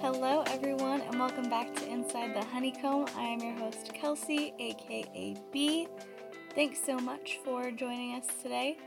Hello, 0.00 0.42
everyone, 0.48 1.00
and 1.02 1.18
welcome 1.18 1.48
back 1.48 1.74
to 1.76 1.88
Inside 1.88 2.34
the 2.34 2.44
Honeycomb. 2.44 3.06
I 3.16 3.22
am 3.22 3.40
your 3.40 3.54
host, 3.54 3.94
Kelsey, 3.94 4.52
aka 4.58 5.36
B. 5.52 5.88
Thanks 6.54 6.80
so 6.84 6.98
much 6.98 7.38
for 7.44 7.70
joining 7.70 8.14
us 8.14 8.26
today. 8.42 8.78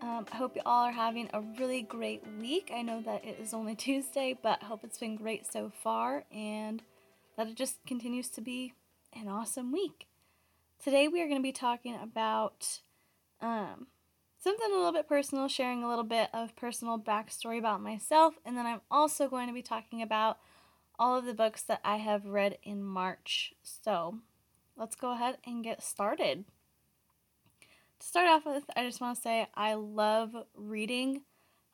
Um, 0.00 0.26
I 0.32 0.36
hope 0.36 0.56
you 0.56 0.62
all 0.64 0.84
are 0.84 0.92
having 0.92 1.28
a 1.32 1.40
really 1.58 1.82
great 1.82 2.22
week. 2.38 2.70
I 2.74 2.82
know 2.82 3.02
that 3.02 3.24
it 3.24 3.38
is 3.40 3.52
only 3.52 3.74
Tuesday, 3.76 4.38
but 4.40 4.62
I 4.62 4.66
hope 4.66 4.84
it's 4.84 4.98
been 4.98 5.16
great 5.16 5.50
so 5.50 5.70
far 5.82 6.24
and 6.30 6.82
that 7.36 7.48
it 7.48 7.56
just 7.56 7.84
continues 7.86 8.28
to 8.30 8.40
be 8.40 8.72
an 9.14 9.28
awesome 9.28 9.72
week. 9.72 10.06
Today, 10.82 11.08
we 11.08 11.20
are 11.20 11.26
going 11.26 11.38
to 11.38 11.42
be 11.42 11.52
talking 11.52 11.96
about 12.00 12.80
um, 13.40 13.86
something 14.38 14.70
a 14.70 14.76
little 14.76 14.92
bit 14.92 15.08
personal, 15.08 15.48
sharing 15.48 15.82
a 15.82 15.88
little 15.88 16.04
bit 16.04 16.28
of 16.32 16.56
personal 16.56 16.98
backstory 16.98 17.58
about 17.58 17.82
myself, 17.82 18.34
and 18.44 18.56
then 18.56 18.66
I'm 18.66 18.80
also 18.90 19.28
going 19.28 19.48
to 19.48 19.54
be 19.54 19.62
talking 19.62 20.02
about 20.02 20.38
all 20.98 21.18
of 21.18 21.24
the 21.24 21.34
books 21.34 21.62
that 21.62 21.80
I 21.84 21.96
have 21.96 22.24
read 22.26 22.58
in 22.62 22.82
March. 22.82 23.52
So 23.62 24.18
let's 24.76 24.96
go 24.96 25.12
ahead 25.12 25.38
and 25.44 25.64
get 25.64 25.82
started. 25.82 26.44
To 27.98 28.06
start 28.06 28.28
off 28.28 28.44
with, 28.44 28.64
I 28.76 28.84
just 28.84 29.00
want 29.00 29.16
to 29.16 29.22
say 29.22 29.48
I 29.54 29.74
love 29.74 30.34
reading. 30.54 31.22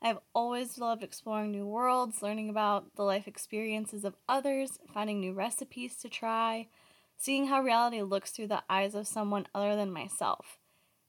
I've 0.00 0.18
always 0.34 0.78
loved 0.78 1.04
exploring 1.04 1.52
new 1.52 1.66
worlds, 1.66 2.22
learning 2.22 2.48
about 2.48 2.96
the 2.96 3.02
life 3.02 3.28
experiences 3.28 4.04
of 4.04 4.16
others, 4.28 4.78
finding 4.92 5.20
new 5.20 5.32
recipes 5.32 5.96
to 5.96 6.08
try, 6.08 6.68
seeing 7.16 7.46
how 7.46 7.62
reality 7.62 8.02
looks 8.02 8.30
through 8.30 8.48
the 8.48 8.64
eyes 8.68 8.94
of 8.94 9.06
someone 9.06 9.46
other 9.54 9.76
than 9.76 9.92
myself. 9.92 10.58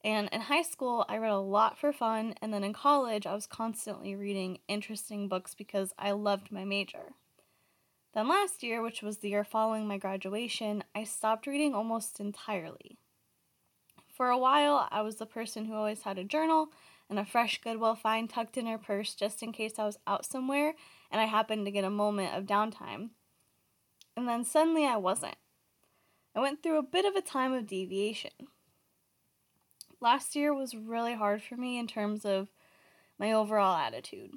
And 0.03 0.27
in 0.33 0.41
high 0.41 0.63
school, 0.63 1.05
I 1.07 1.17
read 1.17 1.31
a 1.31 1.37
lot 1.37 1.77
for 1.77 1.93
fun, 1.93 2.35
and 2.41 2.53
then 2.53 2.63
in 2.63 2.73
college, 2.73 3.25
I 3.25 3.33
was 3.33 3.47
constantly 3.47 4.15
reading 4.15 4.59
interesting 4.67 5.29
books 5.29 5.55
because 5.55 5.93
I 5.97 6.11
loved 6.11 6.51
my 6.51 6.65
major. 6.65 7.13
Then 8.13 8.27
last 8.27 8.63
year, 8.63 8.81
which 8.81 9.01
was 9.01 9.19
the 9.19 9.29
year 9.29 9.43
following 9.43 9.87
my 9.87 9.97
graduation, 9.97 10.83
I 10.93 11.05
stopped 11.05 11.47
reading 11.47 11.73
almost 11.73 12.19
entirely. 12.19 12.97
For 14.13 14.29
a 14.29 14.37
while, 14.37 14.87
I 14.91 15.01
was 15.01 15.15
the 15.15 15.25
person 15.25 15.65
who 15.65 15.73
always 15.73 16.03
had 16.03 16.19
a 16.19 16.23
journal 16.23 16.69
and 17.09 17.17
a 17.17 17.25
fresh 17.25 17.59
Goodwill 17.61 17.95
find 17.95 18.29
tucked 18.29 18.57
in 18.57 18.67
her 18.67 18.77
purse 18.77 19.15
just 19.15 19.41
in 19.41 19.51
case 19.51 19.79
I 19.79 19.85
was 19.85 19.97
out 20.05 20.25
somewhere 20.25 20.75
and 21.11 21.19
I 21.19 21.25
happened 21.25 21.65
to 21.65 21.71
get 21.71 21.83
a 21.83 21.89
moment 21.89 22.35
of 22.35 22.45
downtime. 22.45 23.09
And 24.15 24.27
then 24.27 24.45
suddenly 24.45 24.85
I 24.85 24.97
wasn't. 24.97 25.35
I 26.35 26.39
went 26.39 26.61
through 26.61 26.77
a 26.77 26.83
bit 26.83 27.05
of 27.05 27.15
a 27.15 27.21
time 27.21 27.53
of 27.53 27.67
deviation. 27.67 28.31
Last 30.03 30.35
year 30.35 30.53
was 30.53 30.75
really 30.75 31.13
hard 31.13 31.41
for 31.41 31.55
me 31.55 31.79
in 31.79 31.87
terms 31.87 32.25
of 32.25 32.49
my 33.17 33.31
overall 33.31 33.77
attitude. 33.77 34.31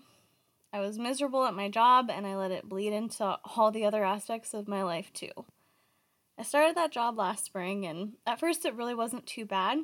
I 0.72 0.78
was 0.78 0.96
miserable 0.96 1.44
at 1.44 1.56
my 1.56 1.68
job 1.68 2.08
and 2.08 2.24
I 2.24 2.36
let 2.36 2.52
it 2.52 2.68
bleed 2.68 2.92
into 2.92 3.36
all 3.56 3.72
the 3.72 3.84
other 3.84 4.04
aspects 4.04 4.54
of 4.54 4.68
my 4.68 4.84
life 4.84 5.12
too. 5.12 5.32
I 6.38 6.44
started 6.44 6.76
that 6.76 6.92
job 6.92 7.18
last 7.18 7.44
spring 7.44 7.84
and 7.84 8.12
at 8.24 8.38
first 8.38 8.64
it 8.64 8.76
really 8.76 8.94
wasn't 8.94 9.26
too 9.26 9.44
bad. 9.44 9.78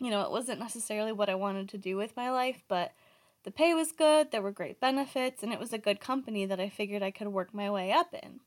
You 0.00 0.10
know, 0.10 0.22
it 0.22 0.32
wasn't 0.32 0.58
necessarily 0.58 1.12
what 1.12 1.28
I 1.28 1.36
wanted 1.36 1.68
to 1.68 1.78
do 1.78 1.96
with 1.96 2.16
my 2.16 2.28
life, 2.32 2.64
but 2.66 2.90
the 3.44 3.52
pay 3.52 3.72
was 3.72 3.92
good, 3.92 4.32
there 4.32 4.42
were 4.42 4.50
great 4.50 4.80
benefits, 4.80 5.44
and 5.44 5.52
it 5.52 5.60
was 5.60 5.72
a 5.72 5.78
good 5.78 6.00
company 6.00 6.44
that 6.44 6.58
I 6.58 6.70
figured 6.70 7.04
I 7.04 7.12
could 7.12 7.28
work 7.28 7.54
my 7.54 7.70
way 7.70 7.92
up 7.92 8.12
in. 8.12 8.40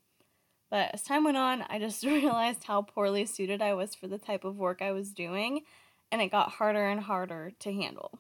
But 0.70 0.94
as 0.94 1.02
time 1.02 1.24
went 1.24 1.38
on, 1.38 1.64
I 1.70 1.80
just 1.80 2.04
realized 2.06 2.66
how 2.66 2.82
poorly 2.82 3.26
suited 3.26 3.62
I 3.62 3.74
was 3.74 3.96
for 3.96 4.08
the 4.08 4.18
type 4.18 4.44
of 4.44 4.58
work 4.58 4.82
I 4.82 4.92
was 4.92 5.12
doing, 5.14 5.62
and 6.12 6.22
it 6.22 6.32
got 6.32 6.54
harder 6.54 6.86
and 6.86 7.02
harder 7.02 7.52
to 7.60 7.74
handle. 7.74 8.20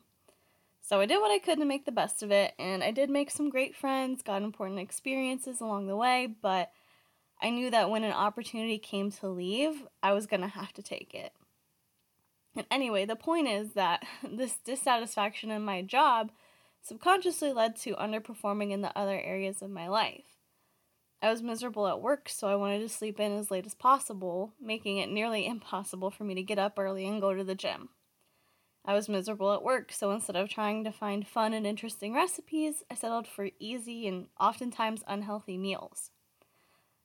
So 0.81 0.99
I 0.99 1.05
did 1.05 1.19
what 1.19 1.31
I 1.31 1.39
could 1.39 1.59
to 1.59 1.65
make 1.65 1.85
the 1.85 1.91
best 1.91 2.23
of 2.23 2.31
it, 2.31 2.53
and 2.57 2.83
I 2.83 2.91
did 2.91 3.09
make 3.09 3.30
some 3.30 3.49
great 3.49 3.75
friends, 3.75 4.23
got 4.23 4.41
important 4.41 4.80
experiences 4.80 5.61
along 5.61 5.87
the 5.87 5.95
way, 5.95 6.27
but 6.41 6.71
I 7.41 7.52
knew 7.52 7.69
that 7.69 7.89
when 7.89 8.03
an 8.03 8.11
opportunity 8.11 8.77
came 8.77 9.11
to 9.11 9.27
leave, 9.27 9.87
I 10.02 10.14
was 10.14 10.25
to 10.25 10.47
have 10.47 10.73
to 10.73 10.81
take 10.81 11.14
it. 11.14 11.33
And 12.55 12.65
anyway, 12.71 13.05
the 13.05 13.15
point 13.15 13.47
is 13.47 13.73
that 13.73 14.03
this 14.23 14.58
dissatisfaction 14.58 15.52
in 15.52 15.64
my 15.64 15.81
job 15.81 16.31
subconsciously 16.81 17.53
led 17.53 17.75
to 17.77 17.95
underperforming 17.95 18.71
in 18.71 18.81
the 18.81 18.97
other 18.97 19.19
areas 19.19 19.61
of 19.61 19.69
my 19.69 19.87
life. 19.87 20.28
I 21.21 21.30
was 21.30 21.43
miserable 21.43 21.87
at 21.87 22.02
work, 22.02 22.30
so 22.30 22.47
I 22.47 22.55
wanted 22.55 22.80
to 22.80 22.89
sleep 22.89 23.19
in 23.19 23.33
as 23.33 23.52
late 23.52 23.65
as 23.65 23.73
possible, 23.75 24.53
making 24.59 24.97
it 24.97 25.09
nearly 25.09 25.45
impossible 25.47 26.11
for 26.11 26.23
me 26.23 26.35
to 26.35 26.43
get 26.43 26.59
up 26.59 26.80
early 26.80 27.05
and 27.05 27.21
go 27.21 27.33
to 27.33 27.43
the 27.43 27.55
gym. 27.55 27.89
I 28.85 28.93
was 28.93 29.09
miserable 29.09 29.53
at 29.53 29.61
work, 29.61 29.91
so 29.91 30.11
instead 30.11 30.37
of 30.37 30.49
trying 30.49 30.83
to 30.85 30.91
find 30.91 31.27
fun 31.27 31.53
and 31.53 31.67
interesting 31.67 32.13
recipes, 32.13 32.81
I 32.89 32.95
settled 32.95 33.27
for 33.27 33.49
easy 33.59 34.08
and 34.08 34.27
oftentimes 34.39 35.03
unhealthy 35.08 35.58
meals. 35.58 36.11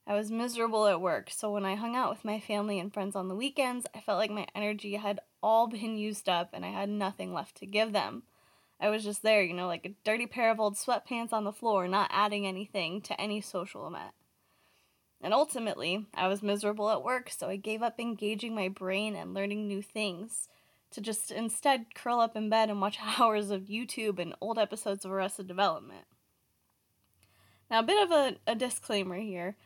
I 0.07 0.15
was 0.15 0.31
miserable 0.31 0.87
at 0.87 1.01
work, 1.01 1.31
so 1.31 1.51
when 1.51 1.65
I 1.65 1.75
hung 1.75 1.97
out 1.97 2.11
with 2.11 2.25
my 2.25 2.39
family 2.39 2.79
and 2.79 2.93
friends 2.93 3.17
on 3.17 3.29
the 3.29 3.35
weekends, 3.35 3.87
I 3.95 4.01
felt 4.01 4.19
like 4.19 4.31
my 4.31 4.47
energy 4.55 4.97
had 4.97 5.21
all 5.43 5.67
been 5.67 5.97
used 5.97 6.29
up 6.29 6.51
and 6.53 6.65
I 6.65 6.71
had 6.71 6.89
nothing 6.89 7.33
left 7.33 7.57
to 7.57 7.67
give 7.67 7.93
them. 7.93 8.23
I 8.85 8.91
was 8.91 9.03
just 9.03 9.23
there, 9.23 9.43
you 9.43 9.55
know, 9.55 9.67
like 9.67 9.87
a 9.87 9.95
dirty 10.05 10.27
pair 10.27 10.51
of 10.51 10.61
old 10.61 10.77
sweatpants 10.77 11.33
on 11.33 11.45
the 11.45 11.53
floor, 11.53 11.89
not 11.89 12.11
adding 12.13 12.47
anything 12.47 13.01
to 13.01 13.19
any 13.19 13.41
social 13.41 13.87
event. 13.87 14.13
And 15.23 15.33
ultimately, 15.33 16.05
I 16.13 16.29
was 16.29 16.43
miserable 16.43 16.91
at 16.91 17.03
work, 17.03 17.31
so 17.31 17.49
I 17.49 17.57
gave 17.57 17.83
up 17.83 17.99
engaging 17.99 18.55
my 18.55 18.69
brain 18.69 19.17
and 19.17 19.33
learning 19.33 19.67
new 19.67 19.81
things 19.81 20.49
to 20.91 21.01
just 21.01 21.31
instead 21.31 21.95
curl 21.95 22.21
up 22.21 22.37
in 22.37 22.51
bed 22.51 22.69
and 22.69 22.79
watch 22.79 22.99
hours 23.19 23.51
of 23.51 23.63
YouTube 23.63 24.19
and 24.19 24.35
old 24.39 24.59
episodes 24.59 25.07
of 25.07 25.13
Arrested 25.13 25.49
Development. 25.49 26.05
Now, 27.71 27.81
a 27.81 27.85
bit 27.85 28.03
of 28.03 28.11
a, 28.11 28.37
a 28.47 28.55
disclaimer 28.55 29.19
here. 29.19 29.57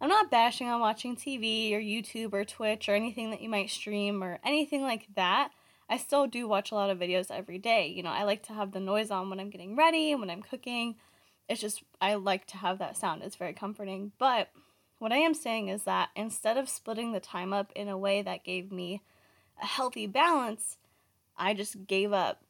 I'm 0.00 0.08
not 0.08 0.32
bashing 0.32 0.68
on 0.68 0.80
watching 0.80 1.14
TV 1.14 1.72
or 1.72 1.78
YouTube 1.78 2.32
or 2.32 2.44
Twitch 2.44 2.88
or 2.88 2.96
anything 2.96 3.30
that 3.30 3.40
you 3.40 3.48
might 3.48 3.70
stream 3.70 4.24
or 4.24 4.40
anything 4.44 4.82
like 4.82 5.06
that. 5.14 5.52
I 5.88 5.98
still 5.98 6.26
do 6.26 6.48
watch 6.48 6.70
a 6.70 6.74
lot 6.74 6.90
of 6.90 6.98
videos 6.98 7.30
every 7.30 7.58
day. 7.58 7.86
You 7.86 8.02
know, 8.02 8.10
I 8.10 8.24
like 8.24 8.42
to 8.44 8.52
have 8.52 8.72
the 8.72 8.80
noise 8.80 9.10
on 9.10 9.28
when 9.30 9.40
I'm 9.40 9.50
getting 9.50 9.76
ready 9.76 10.12
and 10.12 10.20
when 10.20 10.30
I'm 10.30 10.42
cooking. 10.42 10.96
It's 11.48 11.60
just, 11.60 11.82
I 12.00 12.14
like 12.14 12.46
to 12.48 12.56
have 12.56 12.78
that 12.78 12.96
sound. 12.96 13.22
It's 13.22 13.36
very 13.36 13.52
comforting. 13.52 14.12
But 14.18 14.50
what 14.98 15.12
I 15.12 15.18
am 15.18 15.34
saying 15.34 15.68
is 15.68 15.82
that 15.84 16.08
instead 16.16 16.56
of 16.56 16.68
splitting 16.68 17.12
the 17.12 17.20
time 17.20 17.52
up 17.52 17.70
in 17.76 17.88
a 17.88 17.98
way 17.98 18.22
that 18.22 18.44
gave 18.44 18.72
me 18.72 19.02
a 19.62 19.66
healthy 19.66 20.06
balance, 20.06 20.78
I 21.36 21.52
just 21.52 21.86
gave 21.86 22.12
up 22.12 22.42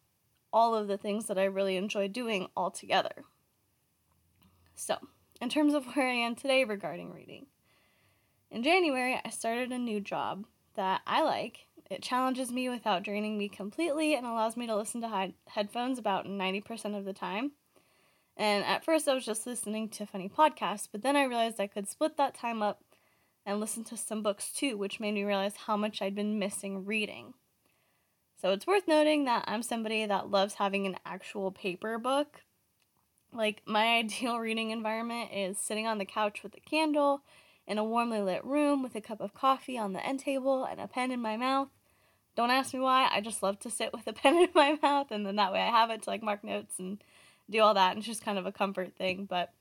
all 0.53 0.75
of 0.75 0.87
the 0.87 0.97
things 0.97 1.27
that 1.27 1.39
I 1.39 1.45
really 1.45 1.77
enjoy 1.77 2.07
doing 2.07 2.49
altogether. 2.57 3.25
So, 4.77 4.99
in 5.41 5.49
terms 5.49 5.75
of 5.75 5.85
where 5.97 6.09
I 6.09 6.15
am 6.15 6.37
today 6.37 6.65
regarding 6.65 7.13
reading, 7.13 7.47
in 8.51 8.63
January 8.63 9.21
I 9.25 9.31
started 9.31 9.73
a 9.73 9.79
new 9.79 10.01
job 10.01 10.47
that 10.75 11.03
I 11.07 11.23
like. 11.23 11.67
It 11.91 12.03
challenges 12.03 12.51
me 12.51 12.69
without 12.69 13.03
draining 13.03 13.37
me 13.37 13.49
completely 13.49 14.15
and 14.15 14.27
allows 14.27 14.57
me 14.57 14.67
to 14.67 14.77
listen 14.77 15.01
to 15.03 15.33
headphones 15.49 15.99
about 15.99 16.27
90% 16.27 16.97
of 16.97 17.05
the 17.05 17.13
time. 17.13 17.53
And 18.37 18.65
at 18.65 18.85
first 18.85 19.07
I 19.07 19.15
was 19.15 19.27
just 19.27 19.47
listening 19.47 19.89
to 19.91 20.07
funny 20.07 20.29
podcasts, 20.29 20.89
but 20.91 21.03
then 21.03 21.17
I 21.17 21.25
realized 21.25 21.61
I 21.61 21.67
could 21.67 21.89
split 21.89 22.17
that 22.17 22.35
time 22.35 22.63
up 22.63 22.83
and 23.47 23.61
listen 23.61 23.85
to 23.85 23.97
some 23.97 24.23
books 24.23 24.51
too, 24.51 24.77
which 24.77 24.99
made 24.99 25.15
me 25.15 25.25
realize 25.25 25.57
how 25.67 25.77
much 25.77 26.01
I'd 26.01 26.15
been 26.15 26.39
missing 26.39 26.85
reading. 26.85 27.35
So 28.41 28.53
it's 28.53 28.67
worth 28.67 28.89
noting 28.89 29.25
that 29.25 29.45
I'm 29.47 29.63
somebody 29.63 30.05
that 30.07 30.31
loves 30.31 30.55
having 30.55 30.87
an 30.87 30.97
actual 31.07 31.51
paper 31.51 31.99
book. 31.99 32.43
Like, 33.33 33.63
my 33.67 33.87
ideal 33.99 34.39
reading 34.39 34.71
environment 34.71 35.31
is 35.33 35.59
sitting 35.59 35.87
on 35.87 35.99
the 35.99 36.05
couch 36.05 36.43
with 36.43 36.57
a 36.57 36.61
candle 36.61 37.23
in 37.67 37.79
a 37.79 37.85
warmly 37.85 38.21
lit 38.21 38.45
room 38.45 38.83
with 38.83 38.95
a 38.95 39.01
cup 39.01 39.21
of 39.21 39.35
coffee 39.35 39.79
on 39.79 39.93
the 39.93 40.05
end 40.05 40.21
table 40.21 40.65
and 40.65 40.81
a 40.81 40.89
pen 40.89 41.11
in 41.11 41.21
my 41.21 41.37
mouth. 41.37 41.69
Don't 42.37 42.51
ask 42.51 42.75
me 42.75 42.81
why, 42.81 43.09
I 43.11 43.21
just 43.21 43.43
love 43.43 43.59
to 43.61 43.71
sit 43.71 43.93
with 43.93 44.07
a 44.07 44.13
pen 44.15 44.37
in 44.37 44.49
my 44.55 44.79
mouth 44.83 45.11
and 45.11 45.25
then 45.25 45.37
that 45.37 45.53
way 45.53 45.61
I 45.61 45.71
have 45.71 45.91
it 45.91 46.03
to 46.03 46.11
like 46.11 46.23
mark 46.23 46.45
notes 46.45 46.79
and 46.79 47.03
do 47.51 47.61
all 47.61 47.75
that. 47.75 47.91
And 47.91 47.99
it's 47.99 48.07
just 48.07 48.25
kind 48.25 48.39
of 48.39 48.47
a 48.47 48.53
comfort 48.53 48.95
thing. 48.97 49.27
But 49.27 49.53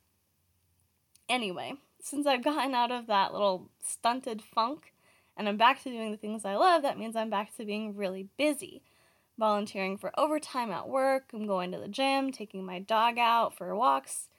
anyway, 1.30 1.74
since 2.02 2.26
I've 2.26 2.44
gotten 2.44 2.74
out 2.74 2.92
of 2.92 3.08
that 3.08 3.34
little 3.34 3.70
stunted 3.82 4.42
funk 4.42 4.94
and 5.38 5.48
I'm 5.48 5.58
back 5.58 5.84
to 5.84 5.90
doing 5.90 6.12
the 6.12 6.18
things 6.18 6.46
I 6.46 6.56
love, 6.56 6.82
that 6.82 6.98
means 6.98 7.16
I'm 7.16 7.30
back 7.30 7.56
to 7.58 7.66
being 7.66 7.96
really 7.96 8.28
busy. 8.38 8.82
Volunteering 9.38 9.98
for 9.98 10.12
overtime 10.18 10.70
at 10.72 10.88
work, 10.88 11.32
I'm 11.34 11.48
going 11.48 11.72
to 11.72 11.80
the 11.80 11.88
gym, 11.88 12.32
taking 12.32 12.64
my 12.64 12.80
dog 12.80 13.18
out 13.18 13.58
for 13.58 13.76
walks 13.76 14.30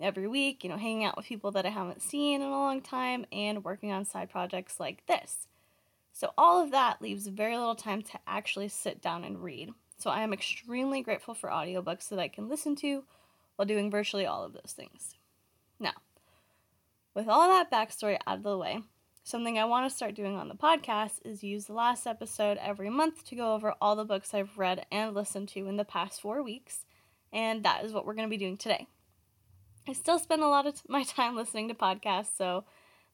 every 0.00 0.28
week, 0.28 0.62
you 0.62 0.70
know, 0.70 0.76
hanging 0.76 1.04
out 1.04 1.16
with 1.16 1.26
people 1.26 1.50
that 1.52 1.66
I 1.66 1.70
haven't 1.70 2.02
seen 2.02 2.40
in 2.42 2.46
a 2.46 2.50
long 2.50 2.80
time, 2.80 3.26
and 3.32 3.64
working 3.64 3.90
on 3.90 4.04
side 4.04 4.30
projects 4.30 4.78
like 4.78 5.04
this. 5.06 5.48
So, 6.16 6.32
all 6.38 6.62
of 6.62 6.70
that 6.70 7.02
leaves 7.02 7.26
very 7.26 7.56
little 7.56 7.74
time 7.74 8.00
to 8.00 8.18
actually 8.26 8.68
sit 8.68 9.02
down 9.02 9.22
and 9.22 9.42
read. 9.42 9.70
So, 9.98 10.08
I 10.08 10.22
am 10.22 10.32
extremely 10.32 11.02
grateful 11.02 11.34
for 11.34 11.50
audiobooks 11.50 12.08
that 12.08 12.18
I 12.18 12.28
can 12.28 12.48
listen 12.48 12.74
to 12.76 13.04
while 13.56 13.66
doing 13.66 13.90
virtually 13.90 14.24
all 14.24 14.42
of 14.42 14.54
those 14.54 14.72
things. 14.74 15.14
Now, 15.78 15.92
with 17.14 17.28
all 17.28 17.48
that 17.48 17.70
backstory 17.70 18.18
out 18.26 18.38
of 18.38 18.42
the 18.44 18.56
way, 18.56 18.80
Something 19.26 19.58
I 19.58 19.64
want 19.64 19.90
to 19.90 19.96
start 19.96 20.14
doing 20.14 20.36
on 20.36 20.46
the 20.46 20.54
podcast 20.54 21.14
is 21.24 21.42
use 21.42 21.64
the 21.64 21.72
last 21.72 22.06
episode 22.06 22.58
every 22.58 22.88
month 22.88 23.24
to 23.24 23.34
go 23.34 23.54
over 23.54 23.74
all 23.80 23.96
the 23.96 24.04
books 24.04 24.32
I've 24.32 24.56
read 24.56 24.86
and 24.92 25.16
listened 25.16 25.48
to 25.48 25.66
in 25.66 25.76
the 25.76 25.84
past 25.84 26.20
four 26.20 26.44
weeks, 26.44 26.84
and 27.32 27.64
that 27.64 27.84
is 27.84 27.92
what 27.92 28.06
we're 28.06 28.14
going 28.14 28.28
to 28.28 28.30
be 28.30 28.36
doing 28.36 28.56
today. 28.56 28.86
I 29.88 29.94
still 29.94 30.20
spend 30.20 30.44
a 30.44 30.48
lot 30.48 30.68
of 30.68 30.80
my 30.88 31.02
time 31.02 31.34
listening 31.34 31.66
to 31.66 31.74
podcasts, 31.74 32.36
so 32.38 32.66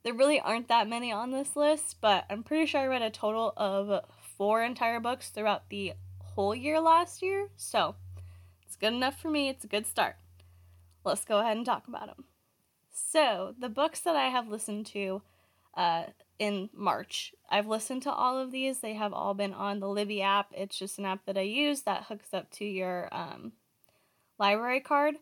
there 0.02 0.14
really 0.14 0.40
aren't 0.40 0.68
that 0.68 0.88
many 0.88 1.12
on 1.12 1.30
this 1.30 1.56
list, 1.56 1.96
but 2.00 2.24
I'm 2.28 2.42
pretty 2.42 2.66
sure 2.66 2.80
I 2.80 2.86
read 2.86 3.02
a 3.02 3.10
total 3.10 3.52
of 3.56 4.04
four 4.36 4.62
entire 4.62 5.00
books 5.00 5.30
throughout 5.30 5.68
the 5.68 5.92
whole 6.18 6.54
year 6.54 6.80
last 6.80 7.22
year, 7.22 7.48
so 7.56 7.94
it's 8.66 8.76
good 8.76 8.92
enough 8.92 9.20
for 9.20 9.30
me. 9.30 9.48
It's 9.48 9.64
a 9.64 9.68
good 9.68 9.86
start. 9.86 10.16
Let's 11.04 11.24
go 11.24 11.38
ahead 11.38 11.56
and 11.56 11.66
talk 11.66 11.88
about 11.88 12.06
them. 12.06 12.24
So, 12.90 13.54
the 13.58 13.68
books 13.68 14.00
that 14.00 14.16
I 14.16 14.28
have 14.28 14.48
listened 14.48 14.86
to 14.86 15.22
uh, 15.74 16.04
in 16.38 16.68
March. 16.72 17.32
I've 17.48 17.66
listened 17.66 18.02
to 18.02 18.12
all 18.12 18.38
of 18.38 18.50
these. 18.50 18.80
They 18.80 18.94
have 18.94 19.12
all 19.12 19.34
been 19.34 19.52
on 19.52 19.80
the 19.80 19.88
Libby 19.88 20.22
app. 20.22 20.48
It's 20.52 20.78
just 20.78 20.98
an 20.98 21.04
app 21.04 21.24
that 21.26 21.38
I 21.38 21.42
use 21.42 21.82
that 21.82 22.04
hooks 22.04 22.34
up 22.34 22.50
to 22.52 22.64
your 22.64 23.08
um, 23.12 23.52
library 24.38 24.80
card, 24.80 25.16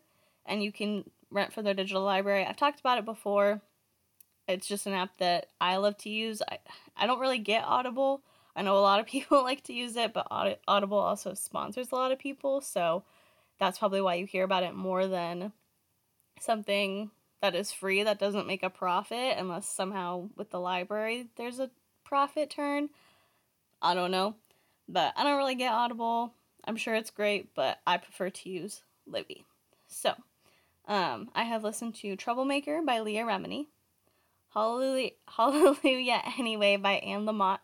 and 0.46 0.62
you 0.62 0.72
can 0.72 1.04
rent 1.30 1.52
for 1.52 1.62
their 1.62 1.74
digital 1.74 2.02
library. 2.02 2.44
I've 2.44 2.56
talked 2.56 2.80
about 2.80 2.98
it 2.98 3.04
before. 3.04 3.60
It's 4.50 4.66
just 4.66 4.86
an 4.86 4.92
app 4.92 5.16
that 5.18 5.46
I 5.60 5.76
love 5.76 5.96
to 5.98 6.10
use. 6.10 6.42
I, 6.50 6.58
I 6.96 7.06
don't 7.06 7.20
really 7.20 7.38
get 7.38 7.64
Audible. 7.64 8.22
I 8.54 8.62
know 8.62 8.78
a 8.78 8.80
lot 8.80 9.00
of 9.00 9.06
people 9.14 9.42
like 9.42 9.64
to 9.64 9.72
use 9.72 9.96
it, 9.96 10.12
but 10.12 10.26
Audible 10.66 10.98
also 10.98 11.34
sponsors 11.34 11.92
a 11.92 11.94
lot 11.94 12.12
of 12.12 12.18
people, 12.18 12.60
so 12.60 13.04
that's 13.58 13.78
probably 13.78 14.00
why 14.00 14.14
you 14.14 14.26
hear 14.26 14.44
about 14.44 14.62
it 14.62 14.74
more 14.74 15.06
than 15.06 15.52
something 16.40 17.10
that 17.42 17.54
is 17.54 17.72
free 17.72 18.02
that 18.02 18.18
doesn't 18.18 18.46
make 18.46 18.62
a 18.62 18.70
profit 18.70 19.36
unless 19.38 19.66
somehow 19.66 20.28
with 20.36 20.50
the 20.50 20.60
library 20.60 21.28
there's 21.36 21.58
a 21.58 21.70
profit 22.04 22.50
turn. 22.50 22.90
I 23.80 23.94
don't 23.94 24.10
know. 24.10 24.34
But 24.88 25.14
I 25.16 25.22
don't 25.22 25.36
really 25.36 25.54
get 25.54 25.72
Audible. 25.72 26.34
I'm 26.64 26.76
sure 26.76 26.94
it's 26.94 27.10
great, 27.10 27.54
but 27.54 27.78
I 27.86 27.96
prefer 27.96 28.28
to 28.28 28.50
use 28.50 28.82
Libby. 29.06 29.44
So, 29.86 30.14
um, 30.88 31.30
I 31.34 31.44
have 31.44 31.62
listened 31.62 31.94
to 31.96 32.16
Troublemaker 32.16 32.82
by 32.82 32.98
Leah 32.98 33.24
Remini, 33.24 33.66
Hallelujah, 34.52 35.10
Hallelujah 35.28 36.22
Anyway 36.36 36.76
by 36.76 36.94
Anne 36.94 37.24
Lamott, 37.24 37.58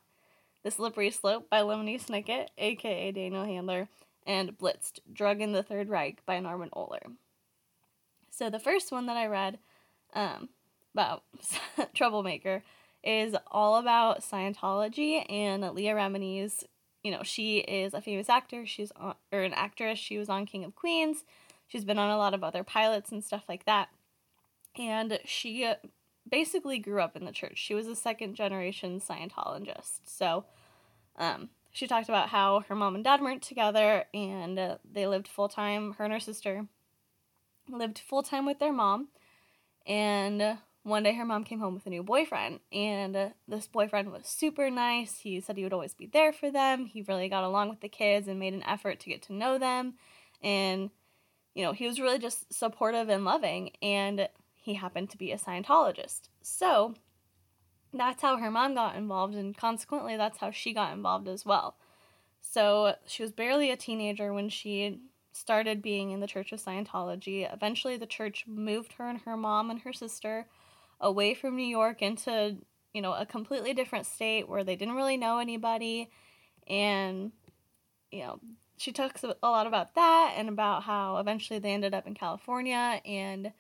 The 0.62 0.70
Slippery 0.70 1.10
Slope 1.10 1.50
by 1.50 1.60
Lemony 1.60 2.00
Snicket, 2.00 2.46
aka 2.56 3.10
Daniel 3.10 3.44
Handler, 3.44 3.88
and 4.24 4.56
Blitzed, 4.56 5.00
Drug 5.12 5.40
in 5.40 5.50
the 5.50 5.64
Third 5.64 5.88
Reich 5.88 6.24
by 6.24 6.38
Norman 6.38 6.70
Ohler. 6.76 7.12
So 8.30 8.50
the 8.50 8.60
first 8.60 8.92
one 8.92 9.06
that 9.06 9.16
I 9.16 9.26
read 9.26 9.58
um, 10.14 10.48
about 10.94 11.24
Troublemaker 11.94 12.62
is 13.02 13.34
all 13.50 13.78
about 13.78 14.20
Scientology 14.20 15.24
and 15.30 15.68
Leah 15.74 15.94
Remini's. 15.94 16.64
You 17.02 17.10
know, 17.10 17.22
she 17.24 17.58
is 17.58 17.94
a 17.94 18.00
famous 18.00 18.28
actor. 18.28 18.64
She's 18.64 18.92
on, 18.92 19.14
or 19.32 19.40
an 19.40 19.54
actress. 19.54 19.98
She 19.98 20.18
was 20.18 20.28
on 20.28 20.46
King 20.46 20.64
of 20.64 20.76
Queens. 20.76 21.24
She's 21.66 21.84
been 21.84 21.98
on 21.98 22.10
a 22.10 22.18
lot 22.18 22.34
of 22.34 22.44
other 22.44 22.62
pilots 22.62 23.10
and 23.10 23.24
stuff 23.24 23.44
like 23.48 23.64
that. 23.64 23.88
And 24.78 25.18
she 25.24 25.72
basically 26.28 26.78
grew 26.78 27.00
up 27.00 27.16
in 27.16 27.24
the 27.24 27.32
church. 27.32 27.58
She 27.58 27.74
was 27.74 27.86
a 27.86 27.96
second 27.96 28.34
generation 28.34 29.00
Scientologist. 29.00 30.00
So, 30.04 30.44
um, 31.16 31.50
she 31.76 31.86
talked 31.86 32.08
about 32.08 32.30
how 32.30 32.60
her 32.68 32.74
mom 32.74 32.94
and 32.94 33.04
dad 33.04 33.20
weren't 33.20 33.42
together 33.42 34.04
and 34.14 34.58
uh, 34.58 34.78
they 34.90 35.06
lived 35.06 35.28
full 35.28 35.48
time. 35.48 35.92
Her 35.92 36.04
and 36.04 36.12
her 36.12 36.20
sister 36.20 36.66
lived 37.68 37.98
full 37.98 38.22
time 38.22 38.46
with 38.46 38.58
their 38.58 38.72
mom. 38.72 39.08
And 39.86 40.58
one 40.84 41.02
day 41.02 41.12
her 41.14 41.24
mom 41.24 41.44
came 41.44 41.58
home 41.58 41.74
with 41.74 41.84
a 41.84 41.90
new 41.90 42.02
boyfriend. 42.02 42.60
And 42.72 43.34
this 43.46 43.66
boyfriend 43.66 44.10
was 44.10 44.26
super 44.26 44.70
nice. 44.70 45.18
He 45.18 45.38
said 45.40 45.58
he 45.58 45.64
would 45.64 45.74
always 45.74 45.92
be 45.92 46.06
there 46.06 46.32
for 46.32 46.50
them. 46.50 46.86
He 46.86 47.02
really 47.02 47.28
got 47.28 47.44
along 47.44 47.68
with 47.68 47.80
the 47.80 47.88
kids 47.90 48.26
and 48.26 48.40
made 48.40 48.54
an 48.54 48.62
effort 48.62 49.00
to 49.00 49.10
get 49.10 49.20
to 49.24 49.34
know 49.34 49.58
them. 49.58 49.94
And, 50.42 50.90
you 51.54 51.62
know, 51.62 51.72
he 51.72 51.86
was 51.86 52.00
really 52.00 52.18
just 52.18 52.52
supportive 52.54 53.10
and 53.10 53.24
loving. 53.24 53.72
And 53.82 54.28
he 54.66 54.74
happened 54.74 55.08
to 55.08 55.16
be 55.16 55.30
a 55.30 55.38
Scientologist. 55.38 56.22
So 56.42 56.94
that's 57.94 58.20
how 58.20 58.36
her 58.36 58.50
mom 58.50 58.74
got 58.74 58.96
involved. 58.96 59.36
And 59.36 59.56
consequently, 59.56 60.16
that's 60.16 60.38
how 60.38 60.50
she 60.50 60.74
got 60.74 60.92
involved 60.92 61.28
as 61.28 61.46
well. 61.46 61.76
So 62.40 62.96
she 63.06 63.22
was 63.22 63.30
barely 63.30 63.70
a 63.70 63.76
teenager 63.76 64.32
when 64.32 64.48
she 64.48 65.02
started 65.30 65.82
being 65.82 66.10
in 66.10 66.18
the 66.18 66.26
Church 66.26 66.50
of 66.50 66.60
Scientology. 66.60 67.48
Eventually, 67.50 67.96
the 67.96 68.06
church 68.06 68.44
moved 68.48 68.94
her 68.94 69.08
and 69.08 69.20
her 69.20 69.36
mom 69.36 69.70
and 69.70 69.82
her 69.82 69.92
sister 69.92 70.48
away 71.00 71.32
from 71.32 71.54
New 71.54 71.64
York 71.66 72.02
into, 72.02 72.56
you 72.92 73.00
know, 73.00 73.12
a 73.12 73.24
completely 73.24 73.72
different 73.72 74.06
state 74.06 74.48
where 74.48 74.64
they 74.64 74.74
didn't 74.74 74.96
really 74.96 75.16
know 75.16 75.38
anybody. 75.38 76.10
And, 76.66 77.30
you 78.10 78.24
know, 78.24 78.40
she 78.78 78.90
talks 78.90 79.22
a 79.22 79.36
lot 79.44 79.68
about 79.68 79.94
that 79.94 80.34
and 80.36 80.48
about 80.48 80.82
how 80.82 81.18
eventually 81.18 81.60
they 81.60 81.72
ended 81.72 81.94
up 81.94 82.08
in 82.08 82.14
California 82.14 83.00
and, 83.04 83.52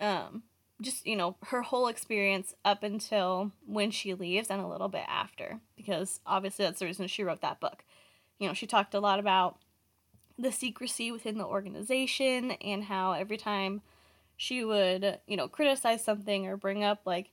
um, 0.00 0.42
just, 0.80 1.06
you 1.06 1.16
know, 1.16 1.36
her 1.46 1.62
whole 1.62 1.88
experience 1.88 2.54
up 2.64 2.82
until 2.82 3.52
when 3.66 3.90
she 3.90 4.14
leaves 4.14 4.48
and 4.48 4.60
a 4.60 4.66
little 4.66 4.88
bit 4.88 5.04
after, 5.08 5.60
because 5.76 6.20
obviously 6.26 6.64
that's 6.64 6.78
the 6.78 6.86
reason 6.86 7.06
she 7.08 7.24
wrote 7.24 7.40
that 7.40 7.60
book. 7.60 7.84
You 8.38 8.48
know, 8.48 8.54
she 8.54 8.66
talked 8.66 8.94
a 8.94 9.00
lot 9.00 9.18
about 9.18 9.58
the 10.38 10.52
secrecy 10.52 11.10
within 11.10 11.38
the 11.38 11.44
organization 11.44 12.52
and 12.52 12.84
how 12.84 13.12
every 13.12 13.36
time 13.36 13.82
she 14.36 14.64
would, 14.64 15.18
you 15.26 15.36
know, 15.36 15.48
criticize 15.48 16.04
something 16.04 16.46
or 16.46 16.56
bring 16.56 16.84
up 16.84 17.00
like, 17.04 17.30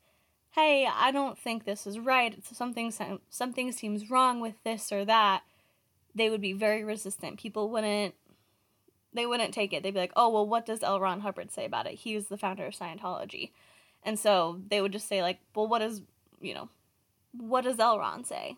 "Hey, 0.51 0.87
I 0.87 1.11
don't 1.11 1.37
think 1.37 1.63
this 1.63 1.85
is 1.85 1.99
right. 1.99 2.43
Something 2.43 2.91
something 3.29 3.71
seems 3.71 4.09
wrong 4.09 4.39
with 4.39 4.55
this 4.63 4.91
or 4.91 5.05
that." 5.05 5.43
They 6.15 6.29
would 6.31 6.41
be 6.41 6.53
very 6.53 6.83
resistant. 6.83 7.37
People 7.39 7.69
wouldn't 7.69 8.15
they 9.15 9.25
wouldn't 9.25 9.53
take 9.53 9.73
it. 9.73 9.83
They'd 9.83 9.93
be 9.93 9.99
like, 9.99 10.13
"Oh, 10.15 10.29
well, 10.29 10.47
what 10.47 10.65
does 10.65 10.83
L. 10.83 10.99
Ron 10.99 11.21
Hubbard 11.21 11.51
say 11.51 11.65
about 11.65 11.87
it? 11.87 11.95
He 11.95 12.15
was 12.15 12.27
the 12.27 12.37
founder 12.37 12.65
of 12.65 12.75
Scientology." 12.75 13.51
And 14.03 14.19
so 14.19 14.61
they 14.69 14.81
would 14.81 14.91
just 14.91 15.07
say 15.07 15.21
like, 15.21 15.39
"Well, 15.55 15.67
what 15.67 15.79
does, 15.79 16.01
you 16.39 16.53
know, 16.53 16.69
what 17.33 17.63
does 17.63 17.79
L. 17.79 17.99
Ron 17.99 18.23
say?" 18.23 18.57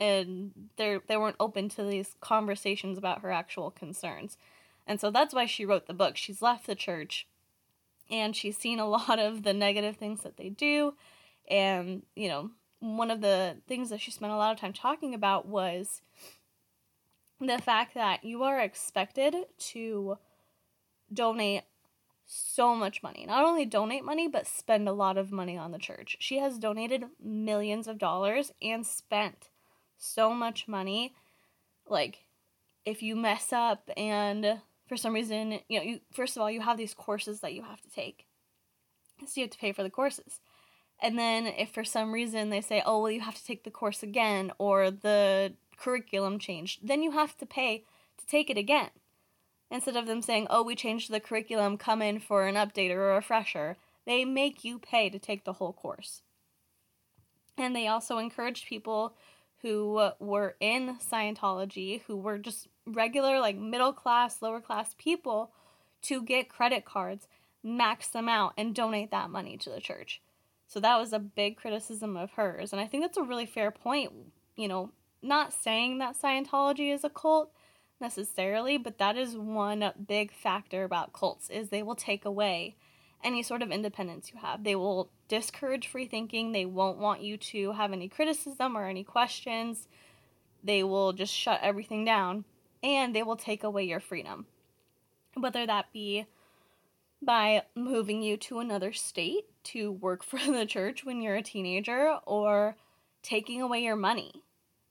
and 0.00 0.52
they 0.76 0.98
they 1.06 1.16
weren't 1.16 1.36
open 1.38 1.68
to 1.70 1.84
these 1.84 2.16
conversations 2.20 2.98
about 2.98 3.20
her 3.20 3.30
actual 3.30 3.70
concerns. 3.70 4.36
And 4.86 5.00
so 5.00 5.10
that's 5.10 5.34
why 5.34 5.46
she 5.46 5.64
wrote 5.64 5.86
the 5.86 5.94
book. 5.94 6.16
She's 6.16 6.42
left 6.42 6.66
the 6.66 6.74
church 6.74 7.26
and 8.10 8.36
she's 8.36 8.58
seen 8.58 8.78
a 8.78 8.88
lot 8.88 9.18
of 9.18 9.42
the 9.42 9.54
negative 9.54 9.96
things 9.96 10.22
that 10.22 10.36
they 10.36 10.48
do 10.48 10.94
and, 11.48 12.02
you 12.16 12.28
know, 12.28 12.50
one 12.80 13.10
of 13.10 13.20
the 13.20 13.56
things 13.66 13.90
that 13.90 14.00
she 14.00 14.10
spent 14.10 14.32
a 14.32 14.36
lot 14.36 14.52
of 14.52 14.60
time 14.60 14.72
talking 14.72 15.14
about 15.14 15.46
was 15.46 16.02
the 17.40 17.58
fact 17.58 17.94
that 17.94 18.24
you 18.24 18.42
are 18.42 18.60
expected 18.60 19.34
to 19.58 20.18
donate 21.12 21.62
so 22.26 22.74
much 22.74 23.02
money. 23.02 23.26
Not 23.26 23.44
only 23.44 23.64
donate 23.64 24.04
money, 24.04 24.28
but 24.28 24.46
spend 24.46 24.88
a 24.88 24.92
lot 24.92 25.18
of 25.18 25.30
money 25.30 25.58
on 25.58 25.72
the 25.72 25.78
church. 25.78 26.16
She 26.20 26.38
has 26.38 26.58
donated 26.58 27.04
millions 27.22 27.86
of 27.86 27.98
dollars 27.98 28.52
and 28.62 28.86
spent 28.86 29.50
so 29.98 30.32
much 30.32 30.66
money. 30.66 31.14
Like, 31.86 32.24
if 32.84 33.02
you 33.02 33.16
mess 33.16 33.52
up 33.52 33.90
and 33.96 34.60
for 34.88 34.96
some 34.96 35.14
reason, 35.14 35.60
you 35.68 35.78
know, 35.78 35.84
you 35.84 36.00
first 36.12 36.36
of 36.36 36.42
all, 36.42 36.50
you 36.50 36.60
have 36.60 36.76
these 36.76 36.94
courses 36.94 37.40
that 37.40 37.54
you 37.54 37.62
have 37.62 37.80
to 37.82 37.90
take. 37.90 38.26
So 39.26 39.40
you 39.40 39.42
have 39.42 39.50
to 39.50 39.58
pay 39.58 39.72
for 39.72 39.82
the 39.82 39.90
courses. 39.90 40.40
And 41.00 41.18
then 41.18 41.46
if 41.46 41.70
for 41.70 41.84
some 41.84 42.12
reason 42.12 42.50
they 42.50 42.60
say, 42.60 42.82
"Oh, 42.84 43.00
well, 43.00 43.10
you 43.10 43.20
have 43.20 43.34
to 43.34 43.44
take 43.44 43.64
the 43.64 43.70
course 43.70 44.02
again," 44.02 44.52
or 44.58 44.90
the 44.90 45.54
curriculum 45.76 46.38
changed, 46.38 46.86
then 46.86 47.02
you 47.02 47.12
have 47.12 47.36
to 47.38 47.46
pay 47.46 47.84
to 48.18 48.26
take 48.26 48.50
it 48.50 48.58
again. 48.58 48.90
Instead 49.70 49.96
of 49.96 50.06
them 50.06 50.22
saying, 50.22 50.46
"Oh, 50.50 50.62
we 50.62 50.74
changed 50.74 51.10
the 51.10 51.20
curriculum, 51.20 51.78
come 51.78 52.02
in 52.02 52.20
for 52.20 52.46
an 52.46 52.54
update 52.54 52.90
or 52.90 53.10
a 53.10 53.14
refresher," 53.16 53.76
they 54.04 54.24
make 54.24 54.64
you 54.64 54.78
pay 54.78 55.10
to 55.10 55.18
take 55.18 55.44
the 55.44 55.54
whole 55.54 55.72
course. 55.72 56.22
And 57.56 57.74
they 57.74 57.86
also 57.86 58.18
encouraged 58.18 58.66
people 58.66 59.16
who 59.62 60.10
were 60.18 60.56
in 60.60 60.98
Scientology, 60.98 62.02
who 62.02 62.16
were 62.16 62.36
just 62.36 62.68
regular, 62.86 63.40
like 63.40 63.56
middle 63.56 63.94
class, 63.94 64.42
lower 64.42 64.60
class 64.60 64.94
people, 64.98 65.52
to 66.02 66.22
get 66.22 66.50
credit 66.50 66.84
cards, 66.84 67.26
max 67.62 68.08
them 68.08 68.28
out, 68.28 68.52
and 68.58 68.74
donate 68.74 69.10
that 69.10 69.30
money 69.30 69.56
to 69.56 69.70
the 69.70 69.80
church. 69.80 70.20
So 70.66 70.80
that 70.80 70.98
was 70.98 71.14
a 71.14 71.18
big 71.18 71.56
criticism 71.56 72.16
of 72.16 72.32
hers. 72.32 72.72
And 72.72 72.80
I 72.80 72.86
think 72.86 73.02
that's 73.02 73.16
a 73.16 73.22
really 73.22 73.46
fair 73.46 73.70
point. 73.70 74.12
You 74.54 74.68
know, 74.68 74.92
not 75.24 75.52
saying 75.52 75.98
that 75.98 76.20
Scientology 76.20 76.92
is 76.92 77.02
a 77.02 77.10
cult 77.10 77.50
necessarily, 78.00 78.76
but 78.76 78.98
that 78.98 79.16
is 79.16 79.36
one 79.36 79.92
big 80.06 80.32
factor 80.32 80.84
about 80.84 81.12
cults 81.12 81.50
is 81.50 81.68
they 81.68 81.82
will 81.82 81.94
take 81.94 82.24
away 82.24 82.76
any 83.22 83.42
sort 83.42 83.62
of 83.62 83.70
independence 83.70 84.30
you 84.32 84.38
have. 84.40 84.62
They 84.62 84.76
will 84.76 85.10
discourage 85.28 85.88
free 85.88 86.06
thinking. 86.06 86.52
They 86.52 86.66
won't 86.66 86.98
want 86.98 87.22
you 87.22 87.38
to 87.38 87.72
have 87.72 87.92
any 87.92 88.08
criticism 88.08 88.76
or 88.76 88.86
any 88.86 89.02
questions. 89.02 89.88
They 90.62 90.82
will 90.82 91.12
just 91.12 91.32
shut 91.32 91.60
everything 91.62 92.04
down 92.04 92.44
and 92.82 93.14
they 93.14 93.22
will 93.22 93.36
take 93.36 93.64
away 93.64 93.84
your 93.84 94.00
freedom. 94.00 94.46
Whether 95.34 95.66
that 95.66 95.92
be 95.92 96.26
by 97.22 97.62
moving 97.74 98.22
you 98.22 98.36
to 98.36 98.58
another 98.58 98.92
state 98.92 99.46
to 99.64 99.90
work 99.90 100.22
for 100.24 100.38
the 100.38 100.66
church 100.66 101.04
when 101.04 101.22
you're 101.22 101.36
a 101.36 101.42
teenager 101.42 102.18
or 102.26 102.76
taking 103.22 103.62
away 103.62 103.82
your 103.82 103.96
money 103.96 104.43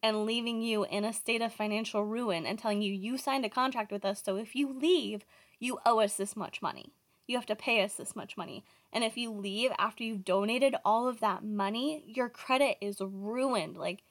and 0.04 0.26
leaving 0.26 0.62
you 0.62 0.84
in 0.84 1.06
a 1.06 1.14
state 1.14 1.42
of 1.42 1.54
financial 1.54 2.04
ruin 2.04 2.46
and 2.46 2.60
telling 2.60 2.82
you 2.82 2.94
you 2.94 3.18
signed 3.18 3.46
a 3.46 3.50
contract 3.50 3.92
with 3.92 4.06
us 4.06 4.22
so 4.24 4.36
if 4.36 4.54
you 4.54 4.72
leave 4.72 5.26
you 5.64 5.80
owe 5.86 6.00
us 6.00 6.16
this 6.16 6.36
much 6.36 6.62
money. 6.62 6.92
You 7.26 7.38
have 7.38 7.46
to 7.46 7.56
pay 7.56 7.82
us 7.82 7.94
this 7.94 8.18
much 8.18 8.36
money. 8.36 8.66
And 8.92 9.04
if 9.04 9.16
you 9.16 9.32
leave 9.32 9.72
after 9.80 10.04
you've 10.04 10.26
donated 10.26 10.76
all 10.84 11.08
of 11.08 11.22
that 11.22 11.44
money 11.44 12.04
your 12.06 12.28
credit 12.30 12.78
is 12.82 13.00
ruined. 13.00 13.78
Like 13.78 14.04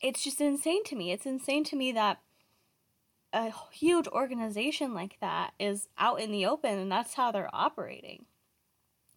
it's 0.00 0.22
just 0.22 0.40
insane 0.40 0.84
to 0.84 0.96
me. 0.96 1.10
It's 1.10 1.26
insane 1.26 1.64
to 1.64 1.76
me 1.76 1.90
that 1.92 2.20
a 3.32 3.52
huge 3.72 4.06
organization 4.06 4.94
like 4.94 5.18
that 5.20 5.52
is 5.58 5.88
out 5.98 6.20
in 6.20 6.30
the 6.30 6.46
open 6.46 6.78
and 6.78 6.90
that's 6.90 7.14
how 7.14 7.32
they're 7.32 7.50
operating. 7.52 8.26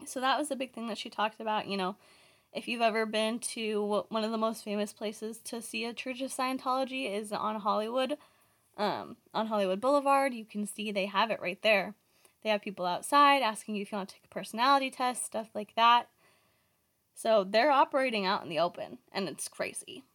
So 0.06 0.20
that 0.20 0.40
was 0.40 0.50
the 0.50 0.56
big 0.56 0.74
thing 0.74 0.88
that 0.88 0.98
she 0.98 1.12
talked 1.12 1.40
about 1.40 1.68
you 1.68 1.78
know 1.78 1.98
if 2.54 2.68
you've 2.68 2.82
ever 2.82 3.06
been 3.06 3.40
to 3.40 4.06
one 4.10 4.24
of 4.24 4.32
the 4.32 4.38
most 4.38 4.64
famous 4.64 4.94
places 4.94 5.38
to 5.46 5.62
see 5.62 5.86
a 5.86 5.94
Church 5.94 6.22
of 6.22 6.32
Scientology 6.32 7.12
is 7.12 7.32
on 7.32 7.62
Hollywood, 7.62 8.18
um, 8.78 9.18
on 9.34 9.48
Hollywood 9.48 9.80
Boulevard. 9.80 10.34
You 10.34 10.46
can 10.46 10.66
see 10.66 10.92
they 10.92 11.06
have 11.06 11.32
it 11.32 11.42
right 11.42 11.62
there. 11.62 11.96
They 12.44 12.50
have 12.50 12.62
people 12.62 12.86
outside 12.86 13.42
asking 13.42 13.76
you 13.76 13.84
if 13.84 13.92
you 13.92 13.98
want 13.98 14.10
to 14.10 14.16
take 14.16 14.26
a 14.26 14.34
personality 14.34 14.90
test, 14.90 15.26
stuff 15.26 15.50
like 15.54 15.74
that. 15.76 16.10
So 17.14 17.46
they're 17.48 17.72
operating 17.72 18.26
out 18.26 18.44
in 18.44 18.50
the 18.50 18.60
open, 18.60 18.98
and 19.12 19.28
it's 19.30 19.48
crazy. 19.48 20.04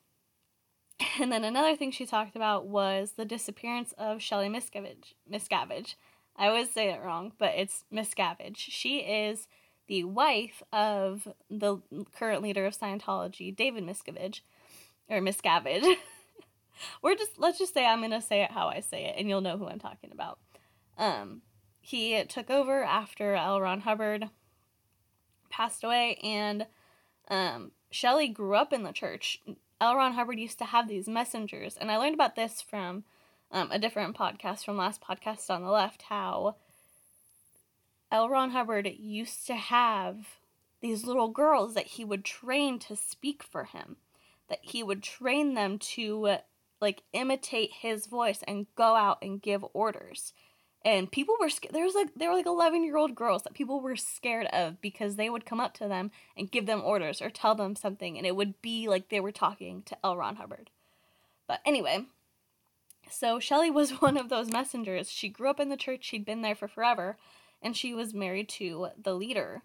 And 1.20 1.30
then 1.30 1.44
another 1.44 1.76
thing 1.76 1.90
she 1.90 2.06
talked 2.06 2.36
about 2.36 2.66
was 2.66 3.12
the 3.12 3.24
disappearance 3.26 3.92
of 3.98 4.22
Shelley 4.22 4.48
Miscavige. 4.48 5.14
Miscavige. 5.30 5.94
I 6.36 6.48
always 6.48 6.70
say 6.70 6.90
it 6.90 7.02
wrong, 7.02 7.32
but 7.38 7.54
it's 7.54 7.84
Miscavige. 7.92 8.56
She 8.56 8.98
is 8.98 9.46
the 9.86 10.04
wife 10.04 10.62
of 10.72 11.28
the 11.50 11.78
current 12.12 12.42
leader 12.42 12.66
of 12.66 12.76
Scientology, 12.76 13.54
David 13.54 13.84
Miscavige, 13.84 14.40
or 15.08 15.20
Miscavige. 15.20 15.96
We're 17.02 17.14
just 17.14 17.38
let's 17.38 17.58
just 17.58 17.72
say 17.72 17.86
I'm 17.86 18.02
gonna 18.02 18.20
say 18.20 18.42
it 18.42 18.50
how 18.50 18.68
I 18.68 18.80
say 18.80 19.04
it, 19.04 19.14
and 19.18 19.28
you'll 19.28 19.40
know 19.40 19.56
who 19.56 19.68
I'm 19.68 19.78
talking 19.78 20.10
about. 20.12 20.38
Um, 20.98 21.42
he 21.80 22.22
took 22.24 22.50
over 22.50 22.82
after 22.82 23.34
L. 23.34 23.60
Ron 23.60 23.80
Hubbard 23.80 24.28
passed 25.50 25.84
away, 25.84 26.18
and 26.22 26.66
um, 27.28 27.72
Shelley 27.90 28.28
grew 28.28 28.56
up 28.56 28.72
in 28.72 28.82
the 28.82 28.92
church. 28.92 29.40
L. 29.80 29.96
Ron 29.96 30.14
Hubbard 30.14 30.38
used 30.38 30.58
to 30.58 30.64
have 30.64 30.88
these 30.88 31.08
messengers, 31.08 31.76
and 31.76 31.90
I 31.90 31.96
learned 31.96 32.14
about 32.14 32.34
this 32.34 32.60
from 32.60 33.04
um, 33.50 33.70
a 33.70 33.78
different 33.78 34.16
podcast 34.16 34.64
from 34.64 34.76
last 34.76 35.00
podcast 35.00 35.48
on 35.48 35.62
the 35.62 35.70
left. 35.70 36.02
How 36.02 36.56
L. 38.10 38.28
Ron 38.28 38.50
Hubbard 38.50 38.86
used 38.98 39.46
to 39.46 39.54
have 39.54 40.38
these 40.80 41.04
little 41.04 41.28
girls 41.28 41.74
that 41.74 41.86
he 41.86 42.04
would 42.04 42.24
train 42.24 42.78
to 42.80 42.96
speak 42.96 43.42
for 43.42 43.64
him, 43.64 43.96
that 44.48 44.60
he 44.62 44.82
would 44.82 45.02
train 45.02 45.54
them 45.54 45.78
to 45.78 46.38
like 46.80 47.02
imitate 47.12 47.70
his 47.80 48.06
voice 48.06 48.42
and 48.46 48.66
go 48.76 48.94
out 48.94 49.18
and 49.22 49.42
give 49.42 49.64
orders. 49.72 50.32
And 50.84 51.10
people 51.10 51.34
were 51.40 51.50
scared. 51.50 51.74
There 51.74 51.84
was 51.84 51.96
like 51.96 52.14
there 52.14 52.30
were 52.30 52.36
like 52.36 52.46
eleven 52.46 52.84
year 52.84 52.96
old 52.96 53.16
girls 53.16 53.42
that 53.42 53.54
people 53.54 53.80
were 53.80 53.96
scared 53.96 54.46
of 54.46 54.80
because 54.80 55.16
they 55.16 55.28
would 55.28 55.44
come 55.44 55.58
up 55.58 55.74
to 55.74 55.88
them 55.88 56.12
and 56.36 56.50
give 56.50 56.66
them 56.66 56.82
orders 56.84 57.20
or 57.20 57.28
tell 57.28 57.56
them 57.56 57.74
something, 57.74 58.16
and 58.16 58.26
it 58.26 58.36
would 58.36 58.62
be 58.62 58.86
like 58.86 59.08
they 59.08 59.18
were 59.18 59.32
talking 59.32 59.82
to 59.86 59.96
L. 60.04 60.16
Ron 60.16 60.36
Hubbard. 60.36 60.70
But 61.48 61.60
anyway, 61.64 62.06
so 63.10 63.40
Shelley 63.40 63.70
was 63.70 63.90
one 64.00 64.16
of 64.16 64.28
those 64.28 64.52
messengers. 64.52 65.10
She 65.10 65.28
grew 65.28 65.50
up 65.50 65.58
in 65.58 65.70
the 65.70 65.76
church. 65.76 66.04
She'd 66.04 66.24
been 66.24 66.42
there 66.42 66.54
for 66.54 66.68
forever 66.68 67.16
and 67.66 67.76
she 67.76 67.92
was 67.92 68.14
married 68.14 68.48
to 68.48 68.90
the 68.96 69.12
leader. 69.12 69.64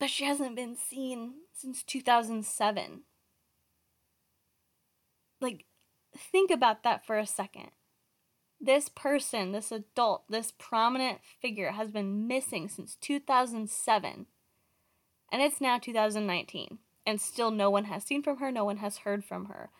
But 0.00 0.10
she 0.10 0.24
hasn't 0.24 0.56
been 0.56 0.74
seen 0.74 1.34
since 1.52 1.84
2007. 1.84 3.02
Like, 5.40 5.66
think 6.16 6.50
about 6.50 6.82
that 6.82 7.06
for 7.06 7.16
a 7.16 7.26
second. 7.26 7.70
This 8.60 8.88
person, 8.88 9.52
this 9.52 9.70
adult, 9.70 10.24
this 10.28 10.52
prominent 10.58 11.20
figure 11.40 11.70
has 11.70 11.92
been 11.92 12.26
missing 12.26 12.68
since 12.68 12.96
2007. 12.96 14.26
And 15.30 15.42
it's 15.42 15.60
now 15.60 15.78
2019. 15.78 16.78
And 17.06 17.20
still 17.20 17.52
no 17.52 17.70
one 17.70 17.84
has 17.84 18.02
seen 18.02 18.24
from 18.24 18.38
her, 18.38 18.50
no 18.50 18.64
one 18.64 18.78
has 18.78 18.98
heard 18.98 19.24
from 19.24 19.44
her. 19.44 19.70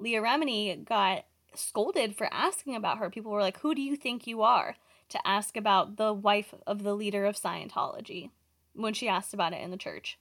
Leah 0.00 0.22
Remini 0.22 0.84
got 0.84 1.26
scolded 1.54 2.16
for 2.16 2.28
asking 2.34 2.74
about 2.74 2.98
her. 2.98 3.08
People 3.10 3.30
were 3.30 3.40
like, 3.40 3.60
Who 3.60 3.76
do 3.76 3.80
you 3.80 3.94
think 3.94 4.26
you 4.26 4.42
are? 4.42 4.74
To 5.08 5.26
ask 5.26 5.56
about 5.56 5.96
the 5.96 6.12
wife 6.12 6.54
of 6.66 6.82
the 6.82 6.94
leader 6.94 7.24
of 7.24 7.36
Scientology 7.36 8.30
when 8.74 8.94
she 8.94 9.08
asked 9.08 9.34
about 9.34 9.52
it 9.52 9.62
in 9.62 9.70
the 9.70 9.76
church. 9.76 10.18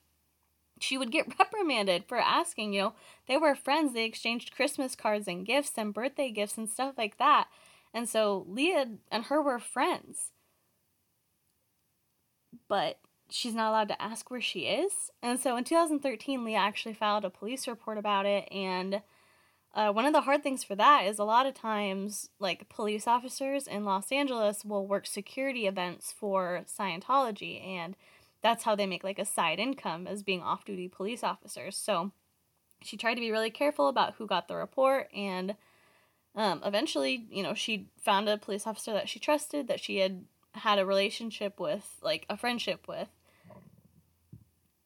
She 0.80 0.98
would 0.98 1.12
get 1.12 1.34
reprimanded 1.40 2.06
for 2.08 2.18
asking, 2.18 2.74
you 2.74 2.82
know, 2.82 2.94
they 3.28 3.38
were 3.38 3.56
friends, 3.56 3.94
they 3.94 4.06
exchanged 4.06 4.56
Christmas 4.56 4.96
cards 4.96 5.28
and 5.28 5.46
gifts 5.46 5.74
and 5.78 5.94
birthday 5.94 6.32
gifts 6.32 6.58
and 6.58 6.70
stuff 6.70 6.96
like 6.98 7.18
that. 7.18 7.48
And 7.94 8.08
so 8.08 8.46
Leah 8.48 8.88
and 9.12 9.26
her 9.26 9.42
were 9.42 9.60
friends. 9.60 10.32
But 12.68 13.00
she's 13.30 13.56
not 13.56 13.70
allowed 13.70 13.90
to 13.90 14.02
ask 14.02 14.30
where 14.30 14.42
she 14.42 14.62
is. 14.62 15.12
And 15.22 15.40
so 15.40 15.56
in 15.58 15.64
2013, 15.64 16.44
Leah 16.44 16.58
actually 16.58 16.94
filed 16.94 17.26
a 17.26 17.30
police 17.30 17.68
report 17.68 17.98
about 17.98 18.26
it 18.26 18.48
and 18.52 19.02
uh, 19.78 19.92
one 19.92 20.06
of 20.06 20.14
the 20.14 20.22
hard 20.22 20.42
things 20.42 20.64
for 20.64 20.76
that 20.76 21.06
is 21.06 21.20
a 21.20 21.24
lot 21.24 21.46
of 21.46 21.54
times, 21.54 22.30
like 22.40 22.68
police 22.68 23.06
officers 23.06 23.68
in 23.68 23.86
Los 23.86 24.12
Angeles 24.12 24.66
will 24.66 24.88
work 24.88 25.06
security 25.06 25.68
events 25.68 26.12
for 26.12 26.64
Scientology, 26.68 27.64
and 27.64 27.96
that's 28.42 28.64
how 28.64 28.76
they 28.76 28.88
make 28.88 29.04
like 29.04 29.20
a 29.20 29.26
side 29.26 29.60
income 29.60 30.08
as 30.08 30.24
being 30.24 30.42
off 30.42 30.66
duty 30.66 30.88
police 30.88 31.24
officers. 31.24 31.78
So 31.78 32.12
she 32.82 32.98
tried 32.98 33.14
to 33.14 33.22
be 33.22 33.30
really 33.30 33.52
careful 33.52 33.88
about 33.88 34.16
who 34.16 34.26
got 34.26 34.48
the 34.48 34.56
report, 34.56 35.10
and 35.16 35.56
um, 36.34 36.64
eventually, 36.66 37.28
you 37.30 37.44
know, 37.44 37.54
she 37.54 37.88
found 38.04 38.28
a 38.28 38.40
police 38.40 38.66
officer 38.66 38.94
that 38.94 39.08
she 39.08 39.20
trusted, 39.20 39.68
that 39.68 39.80
she 39.80 39.98
had 39.98 40.26
had 40.56 40.80
a 40.80 40.88
relationship 40.88 41.60
with, 41.60 41.98
like 42.02 42.26
a 42.32 42.36
friendship 42.36 42.88
with, 42.88 43.10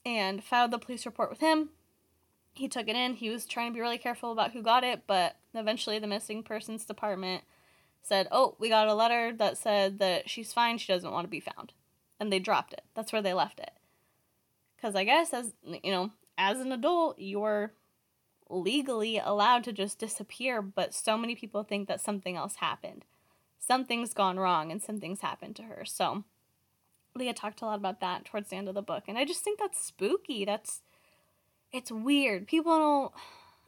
and 0.06 0.44
filed 0.44 0.72
the 0.72 0.78
police 0.78 1.06
report 1.06 1.30
with 1.30 1.40
him 1.40 1.70
he 2.54 2.68
took 2.68 2.88
it 2.88 2.96
in. 2.96 3.14
He 3.14 3.30
was 3.30 3.46
trying 3.46 3.72
to 3.72 3.74
be 3.74 3.82
really 3.82 3.98
careful 3.98 4.32
about 4.32 4.52
who 4.52 4.62
got 4.62 4.84
it, 4.84 5.04
but 5.08 5.38
eventually 5.54 6.00
the 6.00 6.08
missing 6.08 6.44
persons 6.44 6.86
department 6.86 7.44
said, 8.02 8.28
"Oh, 8.32 8.56
we 8.60 8.70
got 8.70 8.88
a 8.88 8.94
letter 8.94 9.34
that 9.34 9.58
said 9.58 10.00
that 10.00 10.30
she's 10.30 10.54
fine. 10.54 10.78
She 10.78 10.92
doesn't 10.92 11.12
want 11.12 11.26
to 11.26 11.30
be 11.30 11.40
found." 11.40 11.74
And 12.20 12.32
they 12.32 12.40
dropped 12.40 12.74
it. 12.74 12.84
That's 12.94 13.12
where 13.14 13.22
they 13.22 13.34
left 13.34 13.60
it. 13.60 13.72
Cuz 14.80 14.96
I 14.96 15.04
guess 15.04 15.34
as, 15.34 15.54
you 15.64 15.92
know, 15.92 16.12
as 16.38 16.60
an 16.60 16.72
adult, 16.72 17.20
you're 17.20 17.74
legally 18.50 19.18
allowed 19.18 19.64
to 19.64 19.72
just 19.72 20.00
disappear, 20.00 20.62
but 20.62 20.94
so 20.94 21.18
many 21.18 21.36
people 21.36 21.64
think 21.64 21.88
that 21.88 22.02
something 22.02 22.36
else 22.36 22.56
happened. 22.56 23.06
Something's 23.60 24.14
gone 24.14 24.40
wrong 24.40 24.72
and 24.72 24.82
something's 24.82 25.22
happened 25.22 25.56
to 25.58 25.64
her. 25.64 25.86
So, 25.86 26.26
Leah 27.16 27.34
talked 27.34 27.62
a 27.62 27.66
lot 27.66 27.78
about 27.78 28.00
that 28.02 28.26
towards 28.26 28.50
the 28.50 28.56
end 28.56 28.68
of 28.68 28.76
the 28.76 28.82
book, 28.82 29.04
and 29.08 29.18
I 29.18 29.26
just 29.26 29.44
think 29.44 29.60
that's 29.60 29.84
spooky. 29.84 30.46
That's 30.46 30.82
it's 31.72 31.92
weird. 31.92 32.48
People 32.48 32.78
don't, 32.78 33.12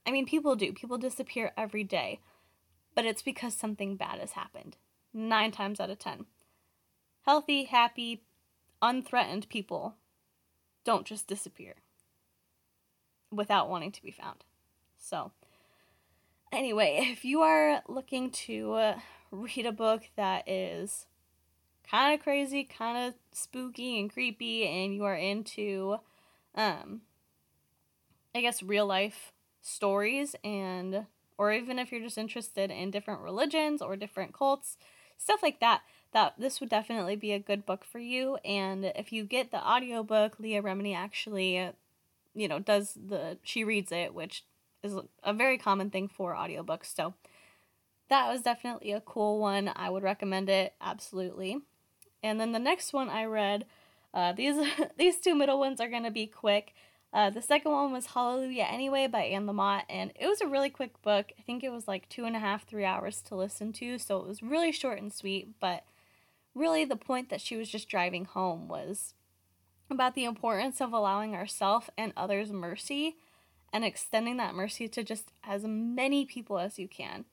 I 0.05 0.11
mean, 0.11 0.25
people 0.25 0.55
do. 0.55 0.73
People 0.73 0.97
disappear 0.97 1.51
every 1.57 1.83
day, 1.83 2.19
but 2.95 3.05
it's 3.05 3.21
because 3.21 3.53
something 3.53 3.95
bad 3.95 4.19
has 4.19 4.33
happened. 4.33 4.77
Nine 5.13 5.51
times 5.51 5.79
out 5.79 5.89
of 5.89 5.99
ten. 5.99 6.25
Healthy, 7.25 7.65
happy, 7.65 8.23
unthreatened 8.81 9.47
people 9.49 9.95
don't 10.83 11.05
just 11.05 11.27
disappear 11.27 11.75
without 13.31 13.69
wanting 13.69 13.91
to 13.91 14.03
be 14.03 14.11
found. 14.11 14.43
So, 14.97 15.31
anyway, 16.51 16.99
if 17.11 17.23
you 17.23 17.41
are 17.41 17.81
looking 17.87 18.29
to 18.31 18.73
uh, 18.73 18.99
read 19.31 19.65
a 19.65 19.71
book 19.71 20.03
that 20.15 20.47
is 20.47 21.05
kind 21.89 22.13
of 22.13 22.23
crazy, 22.23 22.63
kind 22.63 23.07
of 23.07 23.13
spooky 23.31 23.99
and 23.99 24.11
creepy, 24.11 24.67
and 24.67 24.93
you 24.93 25.03
are 25.03 25.15
into 25.15 25.97
um, 26.55 27.01
I 28.35 28.41
guess 28.41 28.63
real 28.63 28.85
life 28.85 29.31
stories 29.61 30.35
and 30.43 31.05
or 31.37 31.51
even 31.51 31.79
if 31.79 31.91
you're 31.91 32.01
just 32.01 32.17
interested 32.17 32.69
in 32.69 32.91
different 32.91 33.21
religions 33.21 33.81
or 33.81 33.95
different 33.95 34.33
cults, 34.33 34.77
stuff 35.17 35.41
like 35.41 35.59
that, 35.59 35.81
that 36.11 36.35
this 36.37 36.59
would 36.59 36.69
definitely 36.69 37.15
be 37.15 37.31
a 37.31 37.39
good 37.39 37.65
book 37.65 37.83
for 37.83 37.99
you. 37.99 38.37
And 38.45 38.85
if 38.95 39.11
you 39.11 39.23
get 39.23 39.51
the 39.51 39.65
audiobook, 39.65 40.39
Leah 40.39 40.61
Remini 40.61 40.95
actually, 40.95 41.71
you 42.35 42.47
know, 42.47 42.59
does 42.59 42.93
the, 42.93 43.37
she 43.43 43.63
reads 43.63 43.91
it, 43.91 44.13
which 44.13 44.45
is 44.83 44.95
a 45.23 45.33
very 45.33 45.57
common 45.57 45.89
thing 45.89 46.07
for 46.07 46.35
audiobooks. 46.35 46.95
So 46.95 47.15
that 48.09 48.31
was 48.31 48.41
definitely 48.41 48.91
a 48.91 49.01
cool 49.01 49.39
one. 49.39 49.71
I 49.75 49.89
would 49.89 50.03
recommend 50.03 50.49
it, 50.49 50.73
absolutely. 50.79 51.57
And 52.21 52.39
then 52.39 52.51
the 52.51 52.59
next 52.59 52.93
one 52.93 53.09
I 53.09 53.25
read, 53.25 53.65
uh, 54.13 54.33
these, 54.33 54.55
these 54.97 55.19
two 55.19 55.35
middle 55.35 55.59
ones 55.59 55.81
are 55.81 55.89
to 55.89 56.11
be 56.11 56.27
quick. 56.27 56.73
Uh, 57.13 57.29
the 57.29 57.41
second 57.43 57.71
one 57.71 57.91
was 57.91 58.07
Hallelujah 58.07 58.63
Anyway 58.63 59.05
by 59.05 59.21
Anne 59.21 59.45
Lamott, 59.45 59.83
and 59.87 60.11
it 60.19 60.25
was 60.25 60.41
a 60.41 60.47
really 60.47 60.71
quick 60.71 60.99
book. 61.03 61.31
I 61.37 61.43
think 61.43 61.63
it 61.63 61.71
was 61.71 61.87
like 61.87 62.09
two 62.09 62.25
and 62.25 62.35
a 62.35 62.39
half, 62.39 62.65
three 62.65 62.85
hours 62.85 63.21
to 63.27 63.35
listen 63.35 63.71
to, 63.73 63.99
so 63.99 64.17
it 64.19 64.27
was 64.27 64.41
really 64.41 64.71
short 64.71 64.99
and 64.99 65.13
sweet, 65.13 65.59
but 65.59 65.83
really 66.55 66.85
the 66.85 66.95
point 66.95 67.29
that 67.29 67.41
she 67.41 67.55
was 67.55 67.69
just 67.69 67.87
driving 67.87 68.25
home 68.25 68.67
was 68.67 69.13
about 69.91 70.15
the 70.15 70.25
importance 70.25 70.81
of 70.81 70.91
allowing 70.91 71.35
ourselves 71.35 71.89
and 71.95 72.13
others 72.17 72.51
mercy 72.51 73.17
and 73.71 73.85
extending 73.85 74.37
that 74.37 74.55
mercy 74.55 74.87
to 74.87 75.03
just 75.03 75.31
as 75.43 75.63
many 75.65 76.25
people 76.25 76.57
as 76.57 76.79
you 76.79 76.87
can. 76.87 77.25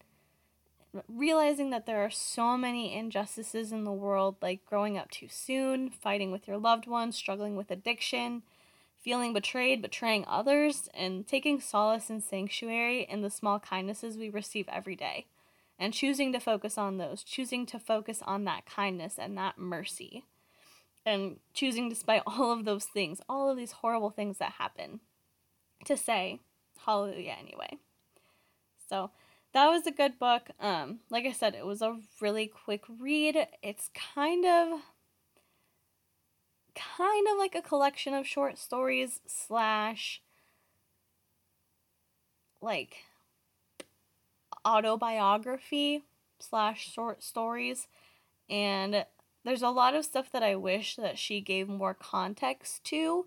Realizing 1.09 1.71
that 1.71 1.87
there 1.87 2.05
are 2.05 2.11
so 2.11 2.59
many 2.59 2.95
injustices 2.95 3.73
in 3.73 3.85
the 3.85 3.93
world, 3.93 4.37
like 4.43 4.67
growing 4.67 4.99
up 4.99 5.11
too 5.11 5.29
soon, 5.31 5.89
fighting 5.89 6.31
with 6.31 6.47
your 6.47 6.59
loved 6.59 6.87
ones, 6.87 7.17
struggling 7.17 7.57
with 7.57 7.71
addiction, 7.71 8.43
feeling 9.01 9.33
betrayed, 9.33 9.83
betraying 9.83 10.25
others, 10.29 10.89
and 10.95 11.27
taking 11.27 11.61
solace 11.61 12.11
and 12.11 12.23
sanctuary 12.23 13.07
in 13.09 13.23
the 13.23 13.31
small 13.31 13.59
kindnesses 13.59 14.17
we 14.17 14.29
receive 14.29 14.69
every 14.69 14.97
day. 14.97 15.27
And 15.79 15.95
choosing 15.95 16.33
to 16.33 16.41
focus 16.41 16.77
on 16.77 16.99
those, 16.99 17.23
choosing 17.23 17.65
to 17.67 17.79
focus 17.79 18.23
on 18.27 18.45
that 18.45 18.67
kindness 18.67 19.15
and 19.19 19.37
that 19.39 19.59
mercy. 19.59 20.25
And 21.07 21.37
choosing, 21.55 21.89
despite 21.89 22.23
all 22.27 22.53
of 22.53 22.65
those 22.65 22.85
things, 22.85 23.21
all 23.29 23.51
of 23.51 23.57
these 23.57 23.73
horrible 23.73 24.11
things 24.11 24.39
that 24.39 24.53
happen, 24.53 25.01
to 25.87 25.97
say 25.97 26.41
hallelujah 26.85 27.37
anyway. 27.39 27.79
So 28.89 29.11
that 29.53 29.69
was 29.69 29.87
a 29.87 29.93
good 29.93 30.19
book. 30.19 30.51
Um, 30.61 31.01
like 31.11 31.25
I 31.25 31.33
said, 31.33 31.55
it 31.55 31.67
was 31.67 31.83
a 31.83 31.99
really 32.21 32.47
quick 32.47 32.85
read. 32.89 33.47
It's 33.63 33.91
kind 34.15 34.45
of 34.45 34.81
kind 36.97 37.27
of 37.31 37.39
like 37.39 37.55
a 37.55 37.63
collection 37.63 38.15
of 38.15 38.27
short 38.27 38.59
stories 38.59 39.21
slash 39.27 40.23
like 42.61 42.97
autobiography 44.67 46.05
slash 46.39 46.93
short 46.93 47.23
stories. 47.23 47.87
And 48.49 49.05
there's 49.45 49.63
a 49.63 49.71
lot 49.71 49.95
of 49.95 50.05
stuff 50.05 50.31
that 50.33 50.43
I 50.43 50.57
wish 50.57 50.97
that 50.97 51.19
she 51.19 51.41
gave 51.41 51.69
more 51.69 51.95
context 51.95 52.85
to. 52.85 53.27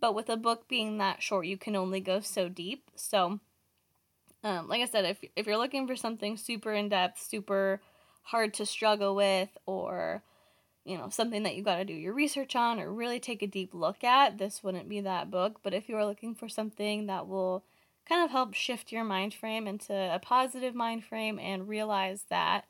But 0.00 0.14
with 0.14 0.28
a 0.28 0.36
book 0.36 0.68
being 0.68 0.98
that 0.98 1.22
short 1.22 1.46
you 1.46 1.56
can 1.56 1.76
only 1.76 2.00
go 2.00 2.20
so 2.20 2.48
deep. 2.48 2.90
So 2.96 3.40
um, 4.44 4.68
like 4.68 4.82
I 4.82 4.86
said 4.86 5.04
if, 5.04 5.18
if 5.36 5.46
you're 5.46 5.56
looking 5.56 5.86
for 5.86 5.96
something 5.96 6.36
super 6.36 6.72
in 6.72 6.88
depth 6.88 7.22
super 7.22 7.80
hard 8.24 8.54
to 8.54 8.66
struggle 8.66 9.14
with 9.14 9.50
or 9.66 10.22
you 10.84 10.98
know, 10.98 11.08
something 11.08 11.42
that 11.44 11.54
you 11.54 11.62
got 11.62 11.76
to 11.76 11.84
do 11.84 11.92
your 11.92 12.12
research 12.12 12.56
on 12.56 12.80
or 12.80 12.92
really 12.92 13.20
take 13.20 13.42
a 13.42 13.46
deep 13.46 13.72
look 13.72 14.02
at, 14.02 14.38
this 14.38 14.62
wouldn't 14.62 14.88
be 14.88 15.00
that 15.00 15.30
book. 15.30 15.60
But 15.62 15.74
if 15.74 15.88
you 15.88 15.96
are 15.96 16.06
looking 16.06 16.34
for 16.34 16.48
something 16.48 17.06
that 17.06 17.28
will 17.28 17.64
kind 18.08 18.24
of 18.24 18.30
help 18.30 18.54
shift 18.54 18.90
your 18.90 19.04
mind 19.04 19.32
frame 19.32 19.68
into 19.68 19.94
a 19.94 20.18
positive 20.18 20.74
mind 20.74 21.04
frame 21.04 21.38
and 21.38 21.68
realize 21.68 22.24
that, 22.30 22.64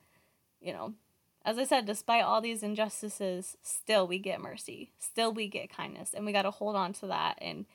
you 0.60 0.72
know, 0.72 0.94
as 1.44 1.58
I 1.58 1.64
said, 1.64 1.86
despite 1.86 2.22
all 2.22 2.40
these 2.40 2.62
injustices, 2.62 3.56
still 3.62 4.06
we 4.06 4.18
get 4.18 4.40
mercy, 4.40 4.92
still 4.98 5.32
we 5.32 5.48
get 5.48 5.74
kindness, 5.74 6.14
and 6.14 6.24
we 6.24 6.32
got 6.32 6.42
to 6.42 6.50
hold 6.50 6.76
on 6.76 6.92
to 6.94 7.06
that 7.08 7.38
and 7.40 7.66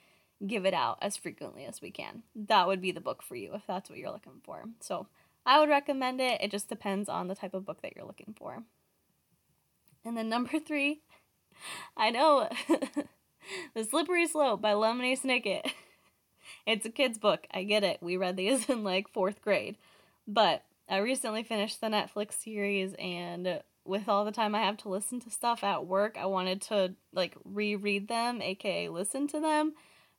give 0.46 0.65
it 0.65 0.74
out 0.74 1.00
as 1.01 1.17
frequently 1.17 1.65
as 1.65 1.82
we 1.82 1.91
can. 1.91 2.24
That 2.36 2.67
would 2.67 2.79
be 2.79 2.91
the 2.91 3.01
book 3.01 3.24
for 3.24 3.36
you 3.36 3.56
if 3.56 3.63
that's 3.67 3.89
what 3.89 3.98
you're 3.98 4.12
looking 4.12 4.39
for. 4.44 4.65
So 4.79 5.08
I 5.46 5.60
would 5.60 5.70
recommend 5.70 6.22
it. 6.22 6.39
It 6.41 6.51
just 6.51 6.70
depends 6.70 7.10
on 7.10 7.27
the 7.27 7.36
type 7.36 7.53
of 7.53 7.65
book 7.65 7.82
that 7.82 7.96
you're 7.96 8.06
looking 8.06 8.36
for. 8.38 8.63
And 10.06 10.18
then 10.18 10.30
number 10.30 10.60
three, 10.66 11.01
I 11.96 12.10
know, 12.10 12.50
The 13.74 13.84
Slippery 13.84 14.27
Slope 14.27 14.62
by 14.62 14.74
Lemony 14.74 15.20
Snicket. 15.20 15.72
It's 16.66 16.86
a 16.86 16.89
kid's 16.89 17.18
book. 17.18 17.46
I 17.51 17.63
get 17.63 17.84
it. 17.84 18.00
We 18.01 18.18
read 18.18 18.36
these 18.36 18.70
in 18.70 18.84
like 18.84 19.10
fourth 19.10 19.42
grade. 19.42 19.77
But 20.27 20.63
I 20.89 20.98
recently 20.98 21.44
finished 21.44 21.80
the 21.80 21.88
Netflix 21.88 22.34
series, 22.34 22.94
and 23.00 23.62
with 23.86 24.08
all 24.08 24.25
the 24.25 24.32
time 24.32 24.56
I 24.56 24.62
have 24.62 24.77
to 24.77 24.89
listen 24.89 25.20
to 25.22 25.30
stuff 25.30 25.63
at 25.63 25.86
work, 25.86 26.18
I 26.20 26.25
wanted 26.25 26.62
to 26.63 26.94
like 27.13 27.36
reread 27.44 28.08
them, 28.08 28.42
aka 28.42 28.89
listen 28.89 29.27
to 29.27 29.39
them, 29.39 29.74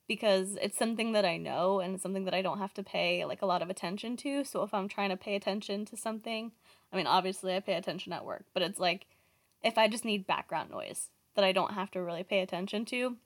because 0.06 0.56
it's 0.61 0.78
something 0.78 1.12
that 1.12 1.25
I 1.25 1.37
know 1.37 1.80
and 1.80 1.94
it's 1.94 2.02
something 2.02 2.25
that 2.25 2.35
I 2.35 2.42
don't 2.42 2.58
have 2.58 2.75
to 2.75 2.82
pay 2.82 3.25
like 3.25 3.42
a 3.42 3.47
lot 3.47 3.62
of 3.62 3.70
attention 3.70 4.16
to. 4.18 4.44
So 4.44 4.62
if 4.62 4.73
I'm 4.73 4.88
trying 4.88 5.11
to 5.11 5.16
pay 5.16 5.35
attention 5.35 5.85
to 5.87 5.96
something, 5.96 6.52
I 6.92 6.96
mean, 6.96 7.07
obviously 7.07 7.55
I 7.55 7.61
pay 7.61 7.74
attention 7.74 8.12
at 8.12 8.24
work, 8.24 8.44
but 8.55 8.62
it's 8.62 8.79
like 8.79 9.07
if 9.62 9.79
I 9.79 9.88
just 9.88 10.05
need 10.05 10.27
background 10.27 10.71
noise 10.71 11.11
that 11.35 11.44
I 11.44 11.53
don't 11.53 11.75
have 11.75 11.90
to 11.92 12.03
really 12.03 12.23
pay 12.23 12.40
attention 12.40 12.85
to, 12.87 13.16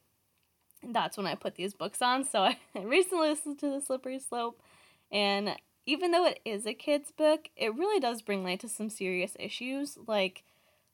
that's 0.83 1.17
when 1.17 1.27
I 1.27 1.35
put 1.35 1.55
these 1.55 1.75
books 1.75 2.03
on. 2.03 2.25
So 2.25 2.43
I 2.43 2.57
recently 2.83 3.29
listened 3.29 3.59
to 3.61 3.71
The 3.71 3.81
Slippery 3.81 4.19
Slope, 4.19 4.61
and 5.11 5.57
even 5.87 6.13
though 6.13 6.27
it 6.27 6.41
is 6.45 6.67
a 6.67 6.75
kid's 6.75 7.11
book, 7.11 7.49
it 7.57 7.75
really 7.75 8.01
does 8.01 8.23
bring 8.23 8.45
light 8.45 8.61
to 8.61 8.69
some 8.69 8.89
serious 8.89 9.37
issues. 9.39 9.99
Like, 10.07 10.45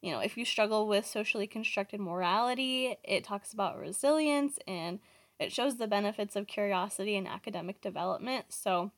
you 0.00 0.10
know, 0.10 0.20
if 0.20 0.36
you 0.36 0.44
struggle 0.44 0.86
with 0.86 1.06
socially 1.06 1.46
constructed 1.46 2.00
morality, 2.00 2.96
it 3.04 3.24
talks 3.24 3.52
about 3.52 3.78
resilience 3.78 4.58
and 4.66 5.00
it 5.38 5.52
shows 5.52 5.76
the 5.76 5.86
benefits 5.86 6.36
of 6.36 6.46
curiosity 6.46 7.16
and 7.16 7.28
academic 7.28 7.80
development. 7.80 8.46
So 8.48 8.92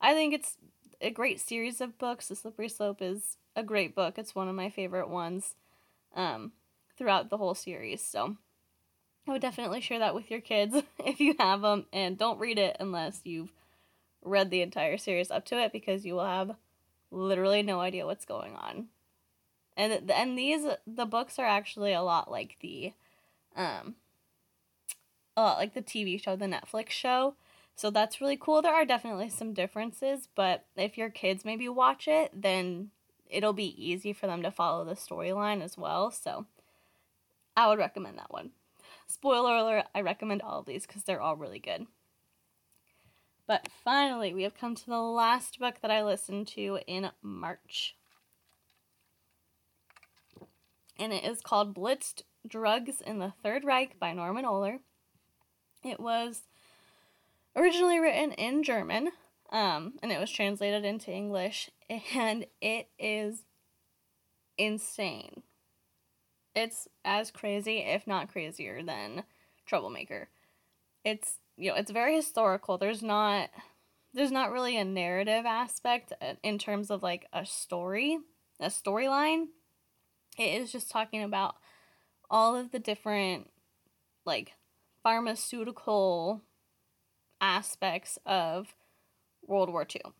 I 0.00 0.14
think 0.14 0.32
it's 0.32 0.56
a 1.00 1.10
great 1.10 1.40
series 1.40 1.80
of 1.80 1.98
books. 1.98 2.28
The 2.28 2.36
Slippery 2.36 2.68
Slope 2.68 3.02
is 3.02 3.36
a 3.56 3.64
great 3.64 3.94
book, 3.94 4.18
it's 4.18 4.34
one 4.34 4.48
of 4.48 4.54
my 4.54 4.70
favorite 4.70 5.08
ones 5.08 5.56
um, 6.14 6.52
throughout 6.96 7.30
the 7.30 7.38
whole 7.38 7.54
series. 7.54 8.02
So 8.04 8.36
I 9.26 9.32
would 9.32 9.42
definitely 9.42 9.80
share 9.80 10.00
that 10.00 10.14
with 10.14 10.30
your 10.30 10.40
kids 10.40 10.76
if 10.98 11.20
you 11.20 11.34
have 11.38 11.62
them, 11.62 11.86
and 11.92 12.18
don't 12.18 12.40
read 12.40 12.58
it 12.58 12.76
unless 12.80 13.20
you've 13.24 13.52
read 14.24 14.50
the 14.50 14.62
entire 14.62 14.98
series 14.98 15.30
up 15.30 15.44
to 15.46 15.58
it 15.58 15.72
because 15.72 16.04
you 16.04 16.14
will 16.14 16.24
have 16.24 16.54
literally 17.10 17.62
no 17.62 17.80
idea 17.80 18.06
what's 18.06 18.24
going 18.24 18.54
on. 18.54 18.86
And 19.76 20.10
and 20.10 20.38
these 20.38 20.66
the 20.86 21.06
books 21.06 21.38
are 21.38 21.46
actually 21.46 21.92
a 21.92 22.02
lot 22.02 22.30
like 22.30 22.56
the 22.60 22.92
um 23.56 23.96
a 25.36 25.42
lot 25.42 25.58
like 25.58 25.74
the 25.74 25.82
TV 25.82 26.22
show, 26.22 26.36
the 26.36 26.46
Netflix 26.46 26.90
show. 26.90 27.34
So 27.74 27.90
that's 27.90 28.20
really 28.20 28.36
cool. 28.36 28.60
There 28.60 28.74
are 28.74 28.84
definitely 28.84 29.30
some 29.30 29.54
differences, 29.54 30.28
but 30.34 30.66
if 30.76 30.98
your 30.98 31.08
kids 31.08 31.44
maybe 31.44 31.68
watch 31.68 32.06
it, 32.06 32.30
then 32.34 32.90
it'll 33.32 33.52
be 33.52 33.74
easy 33.82 34.12
for 34.12 34.26
them 34.26 34.42
to 34.42 34.50
follow 34.50 34.84
the 34.84 34.94
storyline 34.94 35.62
as 35.62 35.76
well. 35.76 36.10
So 36.10 36.46
I 37.56 37.68
would 37.68 37.78
recommend 37.78 38.18
that 38.18 38.30
one. 38.32 38.50
Spoiler 39.06 39.56
alert, 39.56 39.86
I 39.94 40.00
recommend 40.00 40.42
all 40.42 40.60
of 40.60 40.66
these 40.66 40.86
because 40.86 41.04
they're 41.04 41.20
all 41.20 41.36
really 41.36 41.58
good. 41.58 41.86
But 43.46 43.68
finally, 43.84 44.32
we 44.32 44.44
have 44.44 44.56
come 44.56 44.74
to 44.74 44.86
the 44.86 45.00
last 45.00 45.58
book 45.58 45.76
that 45.82 45.90
I 45.90 46.02
listened 46.02 46.46
to 46.48 46.78
in 46.86 47.10
March. 47.20 47.96
And 50.98 51.12
it 51.12 51.24
is 51.24 51.40
called 51.40 51.74
Blitzed 51.74 52.22
Drugs 52.46 53.00
in 53.00 53.18
the 53.18 53.32
Third 53.42 53.64
Reich 53.64 53.98
by 53.98 54.12
Norman 54.12 54.44
Ohler. 54.44 54.78
It 55.84 55.98
was 55.98 56.42
originally 57.56 57.98
written 57.98 58.32
in 58.32 58.62
German, 58.62 59.10
um, 59.52 59.92
and 60.02 60.10
it 60.10 60.18
was 60.18 60.30
translated 60.30 60.84
into 60.84 61.12
English, 61.12 61.70
and 62.14 62.46
it 62.60 62.88
is 62.98 63.44
insane. 64.56 65.42
It's 66.54 66.88
as 67.04 67.30
crazy, 67.30 67.78
if 67.78 68.06
not 68.06 68.32
crazier, 68.32 68.82
than 68.82 69.24
Troublemaker. 69.66 70.30
It's 71.04 71.38
you 71.56 71.70
know 71.70 71.76
it's 71.76 71.90
very 71.90 72.16
historical. 72.16 72.78
There's 72.78 73.02
not 73.02 73.50
there's 74.14 74.32
not 74.32 74.52
really 74.52 74.76
a 74.76 74.84
narrative 74.84 75.44
aspect 75.46 76.12
uh, 76.20 76.34
in 76.42 76.58
terms 76.58 76.90
of 76.90 77.02
like 77.02 77.26
a 77.32 77.44
story, 77.44 78.18
a 78.58 78.66
storyline. 78.66 79.46
It 80.38 80.62
is 80.62 80.72
just 80.72 80.90
talking 80.90 81.22
about 81.22 81.56
all 82.30 82.56
of 82.56 82.70
the 82.72 82.78
different 82.78 83.50
like 84.24 84.52
pharmaceutical 85.02 86.42
aspects 87.40 88.18
of 88.24 88.74
World 89.46 89.70
War 89.70 89.86
II. 89.88 90.12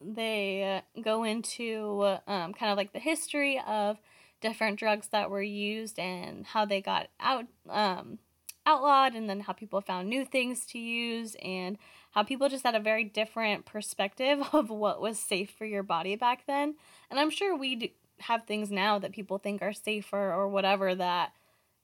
They 0.00 0.82
uh, 0.96 1.00
go 1.00 1.24
into 1.24 2.18
um, 2.26 2.52
kind 2.52 2.70
of 2.70 2.76
like 2.76 2.92
the 2.92 2.98
history 2.98 3.60
of 3.66 3.98
different 4.40 4.78
drugs 4.78 5.08
that 5.08 5.30
were 5.30 5.42
used 5.42 5.98
and 5.98 6.46
how 6.46 6.64
they 6.64 6.80
got 6.80 7.08
out 7.18 7.46
um, 7.68 8.18
outlawed, 8.66 9.14
and 9.14 9.30
then 9.30 9.40
how 9.40 9.52
people 9.52 9.80
found 9.80 10.08
new 10.08 10.24
things 10.24 10.66
to 10.66 10.78
use, 10.78 11.36
and 11.42 11.78
how 12.10 12.22
people 12.22 12.48
just 12.48 12.64
had 12.64 12.74
a 12.74 12.80
very 12.80 13.04
different 13.04 13.64
perspective 13.64 14.40
of 14.52 14.70
what 14.70 15.00
was 15.00 15.18
safe 15.18 15.50
for 15.50 15.64
your 15.64 15.82
body 15.82 16.16
back 16.16 16.44
then. 16.46 16.74
And 17.10 17.18
I'm 17.18 17.30
sure 17.30 17.56
we 17.56 17.94
have 18.20 18.44
things 18.44 18.70
now 18.70 18.98
that 18.98 19.12
people 19.12 19.38
think 19.38 19.62
are 19.62 19.72
safer 19.72 20.32
or 20.32 20.48
whatever 20.48 20.94
that 20.94 21.32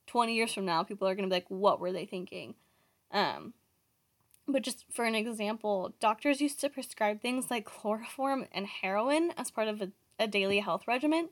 20 0.07 0.35
years 0.35 0.53
from 0.53 0.65
now 0.65 0.83
people 0.83 1.07
are 1.07 1.15
going 1.15 1.29
to 1.29 1.33
be 1.33 1.37
like, 1.37 1.51
what 1.51 1.81
were 1.81 1.93
they 1.93 2.07
thinking? 2.07 2.55
Um, 3.11 3.55
but 4.53 4.63
just 4.63 4.85
for 4.91 5.05
an 5.05 5.15
example, 5.15 5.95
doctors 6.01 6.41
used 6.41 6.61
to 6.61 6.69
prescribe 6.69 7.21
things 7.21 7.51
like 7.51 7.65
chloroform 7.65 8.47
and 8.53 8.67
heroin 8.67 9.33
as 9.37 9.51
part 9.51 9.69
of 9.69 9.83
a, 9.83 9.91
a 10.19 10.27
daily 10.27 10.61
health 10.61 10.87
regimen. 10.87 11.29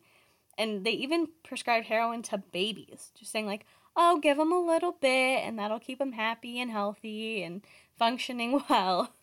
And 0.59 0.85
they 0.85 0.91
even 0.91 1.29
prescribed 1.43 1.87
heroin 1.87 2.23
to 2.25 2.39
babies, 2.39 3.13
just 3.19 3.31
saying, 3.33 3.47
like, 3.47 3.65
oh, 3.97 4.19
give 4.19 4.37
them 4.37 4.53
a 4.53 4.61
little 4.61 4.93
bit 4.93 5.43
and 5.45 5.59
that'll 5.59 5.81
keep 5.81 5.99
them 5.99 6.13
happy 6.13 6.61
and 6.61 6.71
healthy 6.71 7.43
and 7.43 7.63
functioning 7.97 8.63
well. 8.71 9.15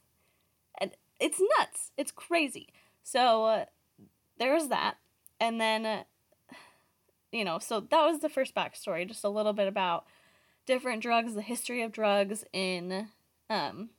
And 0.79 0.91
it's 1.19 1.41
nuts. 1.57 1.91
It's 1.97 2.11
crazy. 2.11 2.69
So 3.03 3.45
uh, 3.45 3.65
there 4.39 4.53
was 4.53 4.69
that. 4.69 4.97
And 5.39 5.61
then 5.61 5.85
uh, 5.85 6.03
you 7.31 7.43
know, 7.43 7.59
so 7.59 7.79
that 7.79 8.05
was 8.05 8.19
the 8.19 8.29
first 8.29 8.55
backstory, 8.55 9.07
just 9.07 9.23
a 9.23 9.29
little 9.29 9.53
bit 9.53 9.67
about 9.67 10.05
different 10.65 11.01
drugs, 11.01 11.33
the 11.33 11.41
history 11.41 11.81
of 11.81 11.91
drugs 11.91 12.43
in 12.53 13.09
um, 13.49 13.89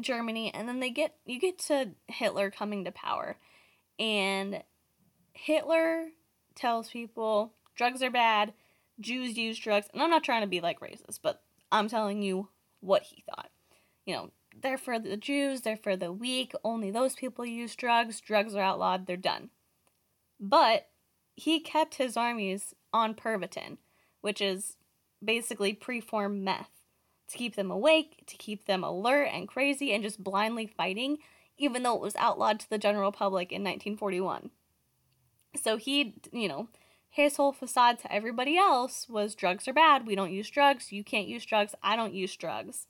Germany, 0.00 0.52
and 0.52 0.68
then 0.68 0.80
they 0.80 0.90
get 0.90 1.14
you 1.24 1.38
get 1.40 1.58
to 1.60 1.90
Hitler 2.08 2.50
coming 2.50 2.84
to 2.84 2.92
power, 2.92 3.36
and 3.98 4.62
Hitler 5.32 6.08
tells 6.54 6.90
people 6.90 7.52
drugs 7.76 8.02
are 8.02 8.10
bad, 8.10 8.52
Jews 9.00 9.36
use 9.36 9.58
drugs, 9.58 9.88
and 9.92 10.02
I'm 10.02 10.10
not 10.10 10.24
trying 10.24 10.42
to 10.42 10.46
be 10.46 10.60
like 10.60 10.80
racist, 10.80 11.20
but 11.22 11.42
I'm 11.70 11.88
telling 11.88 12.22
you 12.22 12.48
what 12.80 13.02
he 13.02 13.22
thought. 13.22 13.50
You 14.04 14.14
know, 14.14 14.30
they're 14.62 14.78
for 14.78 14.98
the 14.98 15.16
Jews, 15.16 15.62
they're 15.62 15.76
for 15.76 15.96
the 15.96 16.12
weak, 16.12 16.52
only 16.64 16.90
those 16.90 17.14
people 17.14 17.44
use 17.44 17.74
drugs, 17.74 18.20
drugs 18.20 18.54
are 18.54 18.62
outlawed, 18.62 19.06
they're 19.06 19.16
done. 19.16 19.50
But 20.40 20.88
he 21.34 21.60
kept 21.60 21.96
his 21.96 22.16
armies 22.16 22.74
on 22.92 23.14
Pervitin, 23.14 23.78
which 24.20 24.40
is 24.40 24.76
basically 25.22 25.72
preformed 25.72 26.42
meth, 26.42 26.75
to 27.28 27.38
keep 27.38 27.56
them 27.56 27.70
awake, 27.70 28.22
to 28.26 28.36
keep 28.36 28.66
them 28.66 28.84
alert 28.84 29.28
and 29.32 29.48
crazy 29.48 29.92
and 29.92 30.02
just 30.02 30.22
blindly 30.22 30.66
fighting, 30.66 31.18
even 31.58 31.82
though 31.82 31.94
it 31.94 32.02
was 32.02 32.16
outlawed 32.16 32.60
to 32.60 32.70
the 32.70 32.78
general 32.78 33.12
public 33.12 33.50
in 33.50 33.62
1941. 33.62 34.50
So 35.60 35.76
he, 35.76 36.14
you 36.32 36.48
know, 36.48 36.68
his 37.08 37.36
whole 37.36 37.52
facade 37.52 37.98
to 38.00 38.12
everybody 38.12 38.58
else 38.58 39.08
was 39.08 39.34
drugs 39.34 39.66
are 39.66 39.72
bad, 39.72 40.06
we 40.06 40.14
don't 40.14 40.32
use 40.32 40.50
drugs, 40.50 40.92
you 40.92 41.02
can't 41.02 41.28
use 41.28 41.44
drugs, 41.44 41.74
I 41.82 41.96
don't 41.96 42.14
use 42.14 42.36
drugs. 42.36 42.86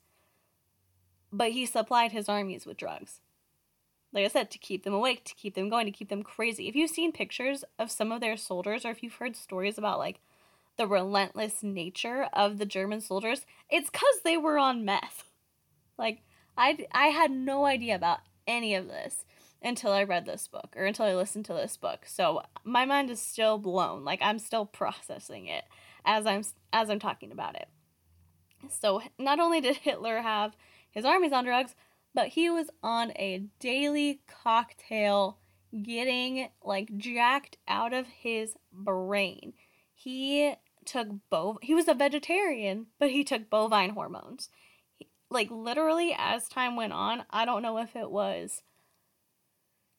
But 1.31 1.51
he 1.51 1.65
supplied 1.65 2.11
his 2.11 2.29
armies 2.29 2.65
with 2.65 2.77
drugs. 2.77 3.21
Like 4.13 4.25
I 4.25 4.29
said, 4.29 4.51
to 4.51 4.57
keep 4.57 4.83
them 4.83 4.93
awake, 4.93 5.25
to 5.25 5.35
keep 5.35 5.55
them 5.55 5.69
going, 5.69 5.85
to 5.85 5.91
keep 5.91 6.09
them 6.09 6.23
crazy. 6.23 6.67
If 6.67 6.75
you've 6.75 6.89
seen 6.89 7.11
pictures 7.11 7.63
of 7.77 7.91
some 7.91 8.11
of 8.11 8.21
their 8.21 8.37
soldiers, 8.37 8.85
or 8.85 8.91
if 8.91 9.03
you've 9.03 9.15
heard 9.15 9.35
stories 9.35 9.77
about 9.77 9.99
like 9.99 10.19
the 10.77 10.87
relentless 10.87 11.63
nature 11.63 12.27
of 12.33 12.57
the 12.57 12.65
German 12.65 13.01
soldiers, 13.01 13.45
it's 13.69 13.89
because 13.89 14.21
they 14.23 14.37
were 14.37 14.57
on 14.57 14.85
meth. 14.85 15.25
Like, 15.97 16.21
I, 16.57 16.85
I 16.91 17.07
had 17.07 17.31
no 17.31 17.65
idea 17.65 17.95
about 17.95 18.19
any 18.47 18.75
of 18.75 18.87
this 18.87 19.25
until 19.61 19.91
I 19.91 20.03
read 20.03 20.25
this 20.25 20.47
book 20.47 20.73
or 20.75 20.85
until 20.85 21.05
I 21.05 21.15
listened 21.15 21.45
to 21.45 21.53
this 21.53 21.77
book. 21.77 22.05
So 22.05 22.41
my 22.63 22.85
mind 22.85 23.09
is 23.09 23.21
still 23.21 23.57
blown. 23.57 24.03
Like 24.03 24.19
I'm 24.21 24.39
still 24.39 24.65
processing 24.65 25.47
it 25.47 25.63
as 26.05 26.25
I'm 26.25 26.43
as 26.71 26.89
I'm 26.89 26.99
talking 26.99 27.31
about 27.31 27.55
it. 27.55 27.67
So 28.69 29.01
not 29.17 29.39
only 29.39 29.61
did 29.61 29.77
Hitler 29.77 30.21
have 30.21 30.55
his 30.89 31.05
armies 31.05 31.31
on 31.33 31.45
drugs, 31.45 31.75
but 32.13 32.29
he 32.29 32.49
was 32.49 32.69
on 32.81 33.11
a 33.11 33.43
daily 33.59 34.21
cocktail 34.43 35.39
getting 35.83 36.49
like 36.63 36.95
jacked 36.97 37.57
out 37.67 37.93
of 37.93 38.07
his 38.07 38.55
brain. 38.71 39.53
He 39.93 40.53
took 40.87 41.07
bov 41.31 41.57
he 41.61 41.75
was 41.75 41.87
a 41.87 41.93
vegetarian, 41.93 42.87
but 42.99 43.11
he 43.11 43.23
took 43.23 43.49
bovine 43.49 43.91
hormones. 43.91 44.49
He, 44.95 45.07
like 45.29 45.51
literally 45.51 46.15
as 46.17 46.47
time 46.47 46.75
went 46.75 46.93
on, 46.93 47.25
I 47.29 47.45
don't 47.45 47.61
know 47.61 47.77
if 47.77 47.95
it 47.95 48.09
was 48.09 48.63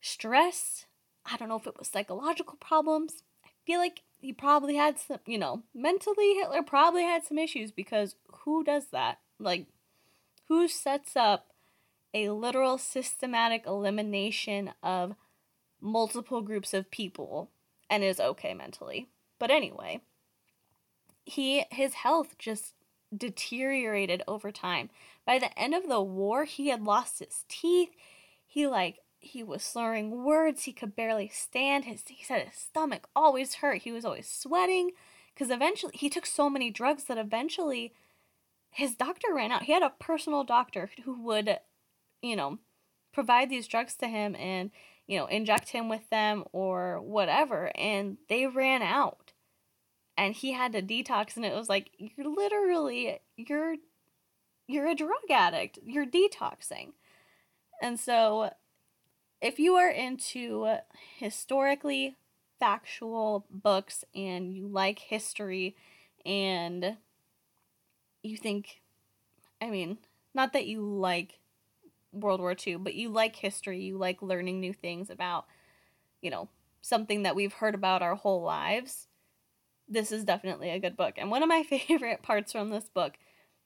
stress. 0.00 0.86
I 1.30 1.36
don't 1.36 1.48
know 1.48 1.56
if 1.56 1.66
it 1.66 1.78
was 1.78 1.88
psychological 1.88 2.56
problems. 2.60 3.22
I 3.44 3.48
feel 3.66 3.78
like 3.78 4.02
he 4.18 4.32
probably 4.32 4.76
had 4.76 4.98
some, 4.98 5.18
you 5.26 5.38
know, 5.38 5.62
mentally, 5.74 6.34
Hitler 6.34 6.62
probably 6.62 7.04
had 7.04 7.24
some 7.24 7.38
issues 7.38 7.70
because 7.70 8.16
who 8.44 8.64
does 8.64 8.86
that? 8.88 9.18
Like, 9.38 9.66
who 10.48 10.66
sets 10.66 11.14
up 11.16 11.48
a 12.14 12.30
literal 12.30 12.78
systematic 12.78 13.64
elimination 13.66 14.72
of 14.82 15.14
multiple 15.80 16.40
groups 16.40 16.74
of 16.74 16.90
people 16.90 17.50
and 17.88 18.02
is 18.02 18.18
okay 18.18 18.54
mentally? 18.54 19.08
But 19.38 19.50
anyway, 19.50 20.00
he 21.28 21.64
his 21.70 21.94
health 21.94 22.36
just 22.38 22.74
deteriorated 23.16 24.22
over 24.26 24.50
time. 24.50 24.90
By 25.26 25.38
the 25.38 25.56
end 25.58 25.74
of 25.74 25.88
the 25.88 26.02
war, 26.02 26.44
he 26.44 26.68
had 26.68 26.82
lost 26.82 27.18
his 27.18 27.44
teeth. 27.48 27.90
He 28.46 28.66
like 28.66 29.00
he 29.20 29.42
was 29.42 29.62
slurring 29.62 30.24
words. 30.24 30.64
He 30.64 30.72
could 30.72 30.96
barely 30.96 31.28
stand. 31.28 31.84
His 31.84 32.02
he 32.06 32.24
said 32.24 32.46
his 32.46 32.58
stomach 32.58 33.08
always 33.14 33.56
hurt. 33.56 33.82
He 33.82 33.92
was 33.92 34.04
always 34.04 34.28
sweating 34.28 34.92
because 35.34 35.50
eventually 35.50 35.92
he 35.94 36.08
took 36.08 36.26
so 36.26 36.48
many 36.48 36.70
drugs 36.70 37.04
that 37.04 37.18
eventually 37.18 37.92
his 38.70 38.94
doctor 38.94 39.34
ran 39.34 39.52
out. 39.52 39.64
He 39.64 39.72
had 39.72 39.82
a 39.82 39.92
personal 39.98 40.44
doctor 40.44 40.90
who 41.04 41.22
would, 41.24 41.58
you 42.22 42.36
know, 42.36 42.58
provide 43.12 43.50
these 43.50 43.66
drugs 43.66 43.96
to 43.96 44.06
him 44.06 44.36
and 44.36 44.70
you 45.06 45.18
know 45.18 45.26
inject 45.26 45.70
him 45.70 45.88
with 45.88 46.08
them 46.10 46.44
or 46.52 47.00
whatever, 47.00 47.70
and 47.74 48.16
they 48.28 48.46
ran 48.46 48.82
out. 48.82 49.32
And 50.18 50.34
he 50.34 50.52
had 50.52 50.72
to 50.72 50.82
detox, 50.82 51.36
and 51.36 51.44
it 51.46 51.54
was 51.54 51.68
like 51.68 51.90
you're 51.96 52.28
literally 52.28 53.20
you're 53.36 53.76
you're 54.66 54.88
a 54.88 54.94
drug 54.94 55.30
addict. 55.30 55.78
You're 55.84 56.06
detoxing. 56.06 56.92
And 57.80 57.98
so 57.98 58.50
if 59.40 59.58
you 59.58 59.74
are 59.74 59.88
into 59.88 60.76
historically 61.18 62.16
factual 62.58 63.46
books 63.50 64.04
and 64.14 64.52
you 64.52 64.66
like 64.66 64.98
history 64.98 65.76
and 66.26 66.96
you 68.22 68.36
think, 68.36 68.80
I 69.60 69.70
mean, 69.70 69.98
not 70.34 70.52
that 70.52 70.66
you 70.66 70.82
like 70.82 71.38
World 72.12 72.40
War 72.40 72.56
II, 72.66 72.76
but 72.76 72.94
you 72.94 73.08
like 73.08 73.36
history, 73.36 73.80
you 73.80 73.96
like 73.96 74.22
learning 74.22 74.60
new 74.60 74.72
things 74.72 75.10
about, 75.10 75.46
you 76.20 76.30
know, 76.30 76.48
something 76.80 77.22
that 77.22 77.36
we've 77.36 77.54
heard 77.54 77.74
about 77.74 78.02
our 78.02 78.16
whole 78.16 78.42
lives, 78.42 79.07
this 79.88 80.12
is 80.12 80.24
definitely 80.24 80.70
a 80.70 80.78
good 80.78 80.96
book. 80.96 81.14
And 81.16 81.30
one 81.30 81.42
of 81.42 81.48
my 81.48 81.62
favorite 81.68 82.22
parts 82.22 82.52
from 82.52 82.70
this 82.70 82.88
book, 82.88 83.14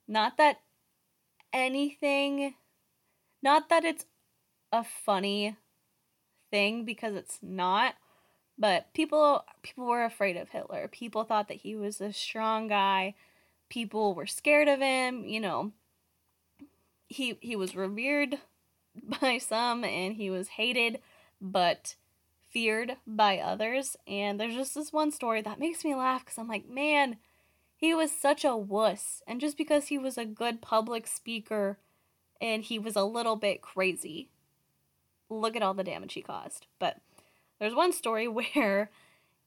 not 0.07 0.37
that 0.37 0.59
anything, 1.51 2.55
not 3.41 3.69
that 3.69 3.83
it's 3.83 4.05
a 4.71 4.83
funny 4.83 5.57
thing 6.51 6.85
because 6.85 7.15
it's 7.15 7.39
not. 7.41 7.95
But 8.57 8.93
people 8.93 9.43
people 9.63 9.85
were 9.85 10.05
afraid 10.05 10.37
of 10.37 10.49
Hitler. 10.49 10.87
People 10.87 11.23
thought 11.23 11.47
that 11.47 11.57
he 11.57 11.75
was 11.75 11.99
a 11.99 12.13
strong 12.13 12.67
guy. 12.67 13.15
People 13.69 14.13
were 14.13 14.27
scared 14.27 14.67
of 14.67 14.79
him, 14.79 15.25
you 15.25 15.39
know. 15.39 15.71
He 17.07 17.37
he 17.41 17.55
was 17.55 17.75
revered 17.75 18.37
by 19.21 19.39
some 19.39 19.83
and 19.83 20.15
he 20.15 20.29
was 20.29 20.49
hated 20.49 20.99
but 21.43 21.95
feared 22.53 22.97
by 23.05 23.39
others. 23.39 23.97
And 24.07 24.39
there's 24.39 24.55
just 24.55 24.75
this 24.75 24.93
one 24.93 25.11
story 25.11 25.41
that 25.41 25.59
makes 25.59 25.83
me 25.83 25.95
laugh 25.95 26.25
cuz 26.25 26.37
I'm 26.37 26.47
like, 26.47 26.67
"Man, 26.67 27.17
he 27.75 27.93
was 27.93 28.11
such 28.11 28.45
a 28.45 28.55
wuss." 28.55 29.21
And 29.27 29.41
just 29.41 29.57
because 29.57 29.87
he 29.87 29.97
was 29.97 30.17
a 30.17 30.25
good 30.25 30.61
public 30.61 31.07
speaker 31.07 31.79
and 32.39 32.63
he 32.63 32.79
was 32.79 32.95
a 32.95 33.03
little 33.03 33.35
bit 33.35 33.61
crazy 33.61 34.29
look 35.29 35.55
at 35.55 35.63
all 35.63 35.73
the 35.73 35.83
damage 35.83 36.13
he 36.13 36.21
caused. 36.21 36.67
But 36.79 36.97
there's 37.59 37.75
one 37.75 37.93
story 37.93 38.27
where 38.55 38.91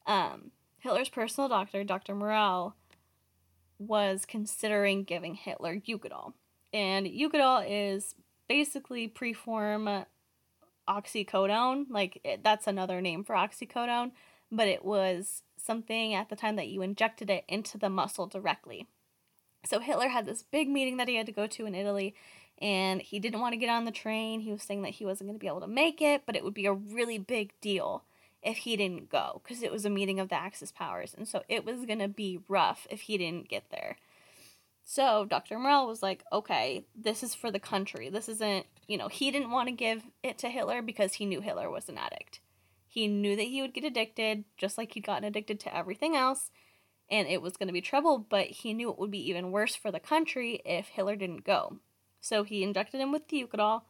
um, 0.06 0.50
Hitler's 0.78 1.08
personal 1.08 1.48
doctor, 1.48 1.84
Dr. 1.84 2.14
Morell, 2.14 2.74
was 3.78 4.24
considering 4.24 5.04
giving 5.04 5.34
Hitler 5.34 5.76
Eukodal. 5.76 6.32
And 6.72 7.06
Eukodal 7.06 7.64
is 7.68 8.14
basically 8.48 9.08
preform 9.08 10.06
oxycodone. 10.88 11.86
Like, 11.90 12.20
it, 12.24 12.42
that's 12.42 12.66
another 12.66 13.00
name 13.00 13.24
for 13.24 13.34
oxycodone. 13.34 14.12
But 14.50 14.68
it 14.68 14.84
was 14.84 15.42
something 15.56 16.14
at 16.14 16.28
the 16.28 16.36
time 16.36 16.56
that 16.56 16.68
you 16.68 16.82
injected 16.82 17.30
it 17.30 17.44
into 17.48 17.78
the 17.78 17.90
muscle 17.90 18.26
directly. 18.26 18.86
So 19.64 19.80
Hitler 19.80 20.08
had 20.08 20.26
this 20.26 20.44
big 20.44 20.68
meeting 20.68 20.96
that 20.98 21.08
he 21.08 21.16
had 21.16 21.26
to 21.26 21.32
go 21.32 21.46
to 21.48 21.66
in 21.66 21.74
Italy, 21.74 22.14
and 22.58 23.02
he 23.02 23.18
didn't 23.18 23.40
want 23.40 23.52
to 23.52 23.58
get 23.58 23.68
on 23.68 23.84
the 23.84 23.90
train. 23.90 24.40
He 24.40 24.52
was 24.52 24.62
saying 24.62 24.82
that 24.82 24.92
he 24.94 25.04
wasn't 25.04 25.28
going 25.28 25.38
to 25.38 25.42
be 25.42 25.48
able 25.48 25.60
to 25.60 25.66
make 25.66 26.00
it, 26.00 26.22
but 26.24 26.36
it 26.36 26.44
would 26.44 26.54
be 26.54 26.66
a 26.66 26.72
really 26.72 27.18
big 27.18 27.52
deal 27.60 28.04
if 28.42 28.58
he 28.58 28.76
didn't 28.76 29.10
go 29.10 29.40
because 29.42 29.62
it 29.62 29.72
was 29.72 29.84
a 29.84 29.90
meeting 29.90 30.20
of 30.20 30.28
the 30.28 30.36
Axis 30.36 30.70
powers. 30.70 31.14
And 31.16 31.26
so 31.26 31.42
it 31.48 31.64
was 31.64 31.84
going 31.84 31.98
to 31.98 32.08
be 32.08 32.38
rough 32.48 32.86
if 32.90 33.02
he 33.02 33.18
didn't 33.18 33.48
get 33.48 33.70
there. 33.70 33.96
So 34.84 35.24
Dr. 35.24 35.58
Morell 35.58 35.88
was 35.88 36.00
like, 36.00 36.22
okay, 36.32 36.84
this 36.94 37.24
is 37.24 37.34
for 37.34 37.50
the 37.50 37.58
country. 37.58 38.08
This 38.08 38.28
isn't, 38.28 38.66
you 38.86 38.96
know, 38.96 39.08
he 39.08 39.30
didn't 39.30 39.50
want 39.50 39.68
to 39.68 39.74
give 39.74 40.04
it 40.22 40.38
to 40.38 40.48
Hitler 40.48 40.82
because 40.82 41.14
he 41.14 41.26
knew 41.26 41.40
Hitler 41.40 41.70
was 41.70 41.88
an 41.88 41.98
addict. 41.98 42.40
He 42.86 43.08
knew 43.08 43.36
that 43.36 43.42
he 43.42 43.60
would 43.60 43.74
get 43.74 43.84
addicted, 43.84 44.44
just 44.56 44.78
like 44.78 44.92
he'd 44.92 45.04
gotten 45.04 45.24
addicted 45.24 45.60
to 45.60 45.76
everything 45.76 46.16
else, 46.16 46.50
and 47.10 47.28
it 47.28 47.42
was 47.42 47.56
going 47.56 47.66
to 47.68 47.72
be 47.72 47.80
trouble, 47.80 48.18
but 48.18 48.46
he 48.46 48.72
knew 48.72 48.90
it 48.90 48.98
would 48.98 49.10
be 49.10 49.28
even 49.28 49.52
worse 49.52 49.76
for 49.76 49.90
the 49.90 50.00
country 50.00 50.60
if 50.64 50.88
Hitler 50.88 51.16
didn't 51.16 51.44
go. 51.44 51.78
So 52.20 52.42
he 52.42 52.62
injected 52.62 53.00
him 53.00 53.12
with 53.12 53.28
the 53.28 53.44
Eukodal. 53.44 53.82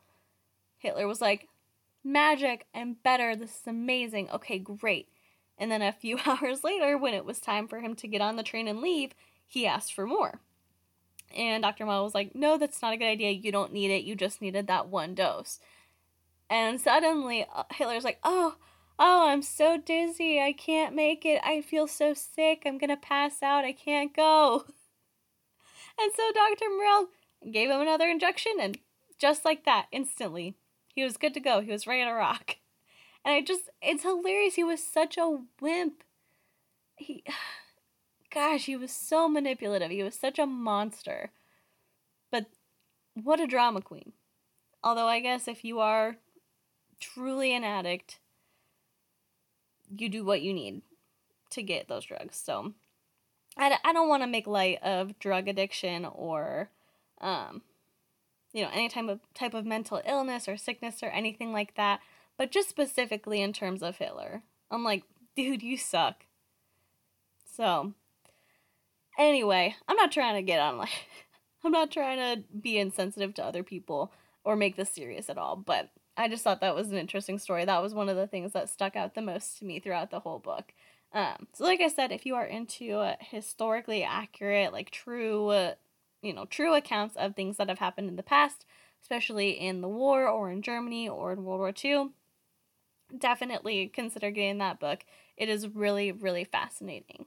Hitler 0.79 1.07
was 1.07 1.21
like, 1.21 1.49
Magic, 2.05 2.67
I'm 2.75 2.95
better. 3.03 3.35
This 3.35 3.51
is 3.51 3.67
amazing. 3.67 4.31
Okay, 4.31 4.59
great. 4.59 5.09
And 5.59 5.71
then 5.71 5.83
a 5.83 5.93
few 5.93 6.19
hours 6.27 6.63
later, 6.63 6.97
when 6.99 7.15
it 7.15 7.25
was 7.25 7.41
time 7.41 7.67
for 7.67 7.81
him 7.81 7.95
to 7.97 8.09
get 8.09 8.21
on 8.21 8.37
the 8.37 8.43
train 8.43 8.69
and 8.69 8.81
leave, 8.81 9.13
he 9.47 9.67
asked 9.67 9.95
for 9.95 10.07
more. 10.07 10.41
And 11.35 11.63
Dr. 11.63 11.85
Morell 11.85 12.05
was 12.05 12.15
like, 12.15 12.35
No, 12.35 12.59
that's 12.59 12.83
not 12.83 12.93
a 12.93 12.97
good 12.97 13.07
idea. 13.07 13.31
You 13.31 13.53
don't 13.53 13.73
need 13.73 13.91
it. 13.91 14.05
You 14.05 14.15
just 14.15 14.41
needed 14.43 14.67
that 14.67 14.89
one 14.89 15.15
dose. 15.15 15.61
And 16.49 16.81
suddenly, 16.81 17.47
uh, 17.55 17.65
Hitler's 17.73 18.05
like, 18.05 18.19
Oh, 18.23 18.57
Oh, 18.99 19.29
I'm 19.29 19.43
so 19.43 19.77
dizzy. 19.77 20.41
I 20.41 20.53
can't 20.53 20.95
make 20.95 21.27
it. 21.27 21.41
I 21.45 21.61
feel 21.61 21.87
so 21.87 22.15
sick. 22.15 22.63
I'm 22.65 22.79
going 22.79 22.91
to 22.91 22.97
pass 22.97 23.43
out. 23.43 23.65
I 23.65 23.73
can't 23.73 24.15
go. 24.15 24.65
And 25.99 26.13
so 26.15 26.31
Dr. 26.33 26.67
Morell 26.69 27.09
gave 27.51 27.71
him 27.71 27.81
another 27.81 28.07
injection, 28.07 28.53
and 28.61 28.79
just 29.19 29.45
like 29.45 29.65
that, 29.65 29.87
instantly, 29.93 30.55
he 30.95 31.03
was 31.03 31.17
good 31.17 31.33
to 31.35 31.41
go. 31.41 31.61
He 31.61 31.73
was 31.73 31.87
ready 31.87 32.05
to 32.05 32.13
rock. 32.13 32.57
And 33.25 33.35
I 33.35 33.41
just, 33.41 33.71
it's 33.83 34.05
hilarious. 34.05 34.55
He 34.55 34.63
was 34.63 34.81
such 34.81 35.19
a 35.19 35.39
wimp. 35.61 36.05
He, 36.97 37.25
gosh, 38.37 38.67
he 38.67 38.77
was 38.77 38.93
so 38.93 39.31
manipulative. 39.31 39.91
He 39.91 40.03
was 40.03 40.15
such 40.15 40.39
a 40.39 40.45
monster. 40.45 41.31
But 42.31 42.45
what 43.15 43.41
a 43.41 43.47
drama 43.47 43.81
queen. 43.81 44.13
Although, 44.85 45.07
I 45.07 45.21
guess 45.21 45.49
if 45.49 45.65
you 45.65 45.81
are 45.81 46.17
truly 47.01 47.55
an 47.55 47.65
addict, 47.65 48.19
you 49.97 50.11
do 50.11 50.23
what 50.23 50.43
you 50.43 50.53
need 50.53 50.83
to 51.49 51.63
get 51.63 51.89
those 51.89 52.05
drugs. 52.05 52.37
So 52.37 52.75
I, 53.57 53.79
I 53.83 53.95
don't 53.95 54.11
want 54.11 54.23
to 54.23 54.27
make 54.27 54.47
light 54.47 54.83
of 54.83 55.19
drug 55.19 55.49
addiction 55.49 56.05
or 56.05 56.69
um, 57.23 57.63
you 58.53 58.63
know 58.63 58.71
any 58.71 58.91
type 58.91 59.09
of 59.09 59.21
type 59.33 59.55
of 59.55 59.65
mental 59.65 60.03
illness 60.07 60.47
or 60.47 60.59
sickness 60.59 61.03
or 61.03 61.07
anything 61.07 61.53
like 61.53 61.75
that 61.77 62.01
but 62.37 62.51
just 62.51 62.69
specifically 62.69 63.43
in 63.43 63.53
terms 63.53 63.83
of 63.83 63.99
hitler 63.99 64.43
i'm 64.71 64.83
like 64.83 65.03
dude 65.35 65.63
you 65.63 65.77
suck 65.77 66.25
so 67.45 67.93
anyway 69.19 69.75
i'm 69.89 69.97
not 69.97 70.13
trying 70.13 70.35
to 70.35 70.43
get 70.43 70.61
on 70.61 70.79
like 70.79 71.09
i'm 71.65 71.73
not 71.73 71.91
trying 71.91 72.19
to 72.19 72.43
be 72.61 72.79
insensitive 72.79 73.35
to 73.35 73.45
other 73.45 73.63
people 73.63 74.13
or 74.45 74.57
make 74.57 74.77
this 74.77 74.91
serious 74.91 75.29
at 75.31 75.39
all 75.39 75.57
but 75.57 75.91
I 76.17 76.29
just 76.29 76.43
thought 76.43 76.61
that 76.61 76.75
was 76.75 76.91
an 76.91 76.97
interesting 76.97 77.39
story. 77.39 77.65
That 77.65 77.83
was 77.83 77.93
one 77.93 78.09
of 78.09 78.17
the 78.17 78.27
things 78.27 78.53
that 78.53 78.71
stuck 78.71 78.97
out 78.97 79.15
the 79.15 79.21
most 79.21 79.59
to 79.59 79.65
me 79.65 79.81
throughout 79.81 80.11
the 80.11 80.21
whole 80.21 80.39
book. 80.39 80.73
Um, 81.13 81.47
so, 81.53 81.65
like 81.65 81.81
I 81.81 81.89
said, 81.89 82.11
if 82.11 82.25
you 82.27 82.35
are 82.35 82.45
into 82.45 82.97
uh, 82.97 83.17
historically 83.21 84.03
accurate, 84.03 84.73
like 84.73 84.91
true, 84.91 85.49
uh, 85.49 85.75
you 86.23 86.33
know, 86.33 86.47
true 86.47 86.75
accounts 86.75 87.17
of 87.17 87.35
things 87.35 87.59
that 87.59 87.69
have 87.69 87.79
happened 87.79 88.09
in 88.09 88.17
the 88.17 88.23
past, 88.23 88.65
especially 89.03 89.51
in 89.51 89.83
the 89.83 89.89
war 89.89 90.27
or 90.27 90.51
in 90.51 90.63
Germany 90.63 91.09
or 91.09 91.33
in 91.33 91.45
World 91.45 91.61
War 91.61 91.73
II, 91.85 92.11
definitely 93.17 93.89
consider 93.89 94.31
getting 94.31 94.59
that 94.59 94.81
book. 94.81 95.05
It 95.37 95.49
is 95.49 95.69
really, 95.69 96.13
really 96.13 96.45
fascinating. 96.45 97.27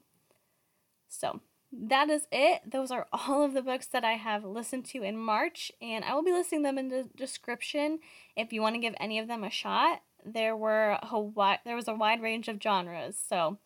So, 1.07 1.41
that 1.71 2.09
is 2.09 2.27
it. 2.31 2.61
Those 2.69 2.91
are 2.91 3.07
all 3.13 3.43
of 3.43 3.53
the 3.53 3.61
books 3.61 3.87
that 3.87 4.03
I 4.03 4.13
have 4.13 4.43
listened 4.43 4.85
to 4.85 5.03
in 5.03 5.17
March, 5.17 5.71
and 5.81 6.03
I 6.03 6.13
will 6.13 6.23
be 6.23 6.31
listing 6.31 6.63
them 6.63 6.77
in 6.77 6.89
the 6.89 7.09
description 7.15 7.99
if 8.35 8.51
you 8.53 8.61
want 8.61 8.75
to 8.75 8.81
give 8.81 8.95
any 8.99 9.19
of 9.19 9.27
them 9.27 9.43
a 9.43 9.49
shot. 9.49 10.01
There 10.25 10.55
were 10.55 10.97
a 11.01 11.19
wide, 11.19 11.59
there 11.65 11.75
was 11.75 11.87
a 11.87 11.93
wide 11.93 12.21
range 12.21 12.47
of 12.47 12.61
genres, 12.61 13.17
so 13.17 13.57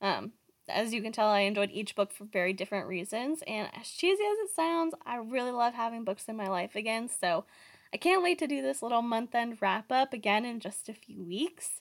um, 0.00 0.32
as 0.68 0.92
you 0.92 1.02
can 1.02 1.12
tell, 1.12 1.28
I 1.28 1.40
enjoyed 1.40 1.70
each 1.72 1.94
book 1.94 2.12
for 2.12 2.24
very 2.24 2.52
different 2.52 2.86
reasons. 2.86 3.42
And 3.46 3.68
as 3.78 3.88
cheesy 3.88 4.22
as 4.22 4.38
it 4.38 4.54
sounds, 4.54 4.94
I 5.04 5.16
really 5.16 5.50
love 5.50 5.74
having 5.74 6.04
books 6.04 6.24
in 6.28 6.36
my 6.36 6.48
life 6.48 6.74
again. 6.76 7.08
So 7.08 7.44
I 7.92 7.96
can't 7.96 8.22
wait 8.22 8.38
to 8.38 8.46
do 8.46 8.62
this 8.62 8.82
little 8.82 9.02
month 9.02 9.34
end 9.34 9.58
wrap 9.60 9.90
up 9.90 10.12
again 10.12 10.44
in 10.44 10.60
just 10.60 10.88
a 10.88 10.94
few 10.94 11.22
weeks. 11.22 11.80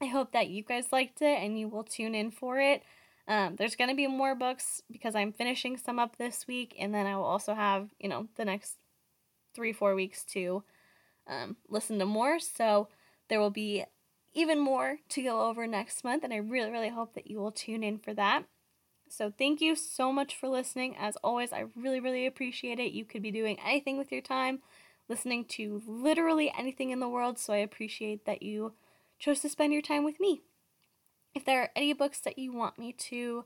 I 0.00 0.06
hope 0.06 0.32
that 0.32 0.48
you 0.48 0.62
guys 0.62 0.92
liked 0.92 1.22
it 1.22 1.42
and 1.42 1.58
you 1.58 1.68
will 1.68 1.84
tune 1.84 2.14
in 2.14 2.30
for 2.30 2.60
it. 2.60 2.82
Um, 3.28 3.56
there's 3.56 3.76
going 3.76 3.90
to 3.90 3.96
be 3.96 4.06
more 4.06 4.34
books 4.34 4.82
because 4.90 5.14
I'm 5.14 5.32
finishing 5.32 5.76
some 5.76 5.98
up 5.98 6.16
this 6.16 6.46
week, 6.46 6.76
and 6.78 6.94
then 6.94 7.06
I 7.06 7.16
will 7.16 7.24
also 7.24 7.54
have, 7.54 7.88
you 7.98 8.08
know, 8.08 8.28
the 8.36 8.44
next 8.44 8.76
three, 9.54 9.72
four 9.72 9.94
weeks 9.94 10.24
to 10.26 10.62
um, 11.26 11.56
listen 11.68 11.98
to 11.98 12.06
more. 12.06 12.38
So 12.38 12.88
there 13.28 13.40
will 13.40 13.50
be 13.50 13.84
even 14.34 14.60
more 14.60 14.98
to 15.08 15.22
go 15.22 15.48
over 15.48 15.66
next 15.66 16.04
month, 16.04 16.22
and 16.22 16.32
I 16.32 16.36
really, 16.36 16.70
really 16.70 16.90
hope 16.90 17.14
that 17.14 17.26
you 17.26 17.38
will 17.38 17.52
tune 17.52 17.82
in 17.82 17.98
for 17.98 18.14
that. 18.14 18.44
So, 19.08 19.32
thank 19.36 19.60
you 19.60 19.76
so 19.76 20.12
much 20.12 20.36
for 20.36 20.48
listening. 20.48 20.96
As 20.98 21.16
always, 21.22 21.52
I 21.52 21.66
really, 21.76 22.00
really 22.00 22.26
appreciate 22.26 22.80
it. 22.80 22.92
You 22.92 23.04
could 23.04 23.22
be 23.22 23.30
doing 23.30 23.56
anything 23.64 23.96
with 23.98 24.10
your 24.10 24.20
time, 24.20 24.60
listening 25.08 25.44
to 25.50 25.80
literally 25.86 26.52
anything 26.56 26.90
in 26.90 27.00
the 27.00 27.08
world, 27.08 27.38
so 27.38 27.52
I 27.52 27.58
appreciate 27.58 28.26
that 28.26 28.42
you 28.42 28.74
chose 29.18 29.40
to 29.40 29.48
spend 29.48 29.72
your 29.72 29.82
time 29.82 30.04
with 30.04 30.18
me. 30.20 30.42
If 31.36 31.44
there 31.44 31.60
are 31.60 31.70
any 31.76 31.92
books 31.92 32.18
that 32.20 32.38
you 32.38 32.50
want 32.50 32.78
me 32.78 32.92
to 33.10 33.44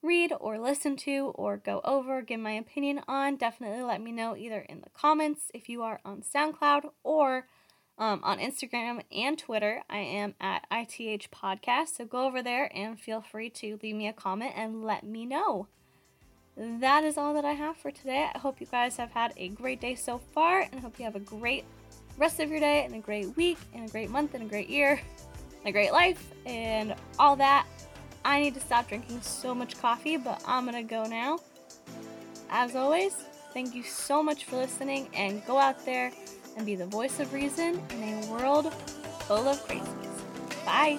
read 0.00 0.32
or 0.38 0.60
listen 0.60 0.96
to 0.98 1.32
or 1.34 1.56
go 1.56 1.80
over, 1.84 2.22
give 2.22 2.38
my 2.38 2.52
opinion 2.52 3.00
on, 3.08 3.34
definitely 3.34 3.82
let 3.82 4.00
me 4.00 4.12
know 4.12 4.36
either 4.36 4.60
in 4.60 4.80
the 4.80 4.90
comments 4.90 5.50
if 5.52 5.68
you 5.68 5.82
are 5.82 5.98
on 6.04 6.22
SoundCloud 6.22 6.90
or 7.02 7.48
um, 7.98 8.20
on 8.22 8.38
Instagram 8.38 9.02
and 9.10 9.36
Twitter. 9.36 9.82
I 9.90 9.98
am 9.98 10.36
at 10.40 10.68
ITH 10.70 11.32
Podcast, 11.32 11.96
so 11.96 12.04
go 12.04 12.28
over 12.28 12.44
there 12.44 12.70
and 12.76 13.00
feel 13.00 13.20
free 13.20 13.50
to 13.50 13.76
leave 13.82 13.96
me 13.96 14.06
a 14.06 14.12
comment 14.12 14.52
and 14.54 14.84
let 14.84 15.02
me 15.02 15.26
know. 15.26 15.66
That 16.56 17.02
is 17.02 17.18
all 17.18 17.34
that 17.34 17.44
I 17.44 17.54
have 17.54 17.76
for 17.76 17.90
today. 17.90 18.28
I 18.32 18.38
hope 18.38 18.60
you 18.60 18.68
guys 18.68 18.98
have 18.98 19.10
had 19.10 19.32
a 19.36 19.48
great 19.48 19.80
day 19.80 19.96
so 19.96 20.18
far 20.32 20.60
and 20.60 20.76
I 20.76 20.78
hope 20.78 20.96
you 20.96 21.04
have 21.06 21.16
a 21.16 21.20
great 21.20 21.64
rest 22.16 22.38
of 22.38 22.50
your 22.50 22.60
day 22.60 22.84
and 22.84 22.94
a 22.94 23.00
great 23.00 23.36
week 23.36 23.58
and 23.74 23.88
a 23.88 23.90
great 23.90 24.10
month 24.10 24.34
and 24.34 24.44
a 24.44 24.46
great 24.46 24.68
year 24.68 25.00
a 25.64 25.72
great 25.72 25.92
life 25.92 26.32
and 26.46 26.94
all 27.18 27.36
that. 27.36 27.66
I 28.24 28.40
need 28.40 28.54
to 28.54 28.60
stop 28.60 28.88
drinking 28.88 29.20
so 29.22 29.54
much 29.54 29.80
coffee, 29.80 30.16
but 30.16 30.42
I'm 30.46 30.64
gonna 30.64 30.82
go 30.82 31.04
now. 31.04 31.38
As 32.50 32.76
always, 32.76 33.14
thank 33.52 33.74
you 33.74 33.82
so 33.82 34.22
much 34.22 34.44
for 34.44 34.56
listening 34.56 35.08
and 35.14 35.44
go 35.46 35.58
out 35.58 35.84
there 35.84 36.12
and 36.56 36.66
be 36.66 36.76
the 36.76 36.86
voice 36.86 37.18
of 37.18 37.32
reason 37.32 37.80
in 37.90 38.02
a 38.02 38.30
world 38.30 38.72
full 39.22 39.48
of 39.48 39.58
crazies. 39.66 40.64
Bye. 40.64 40.98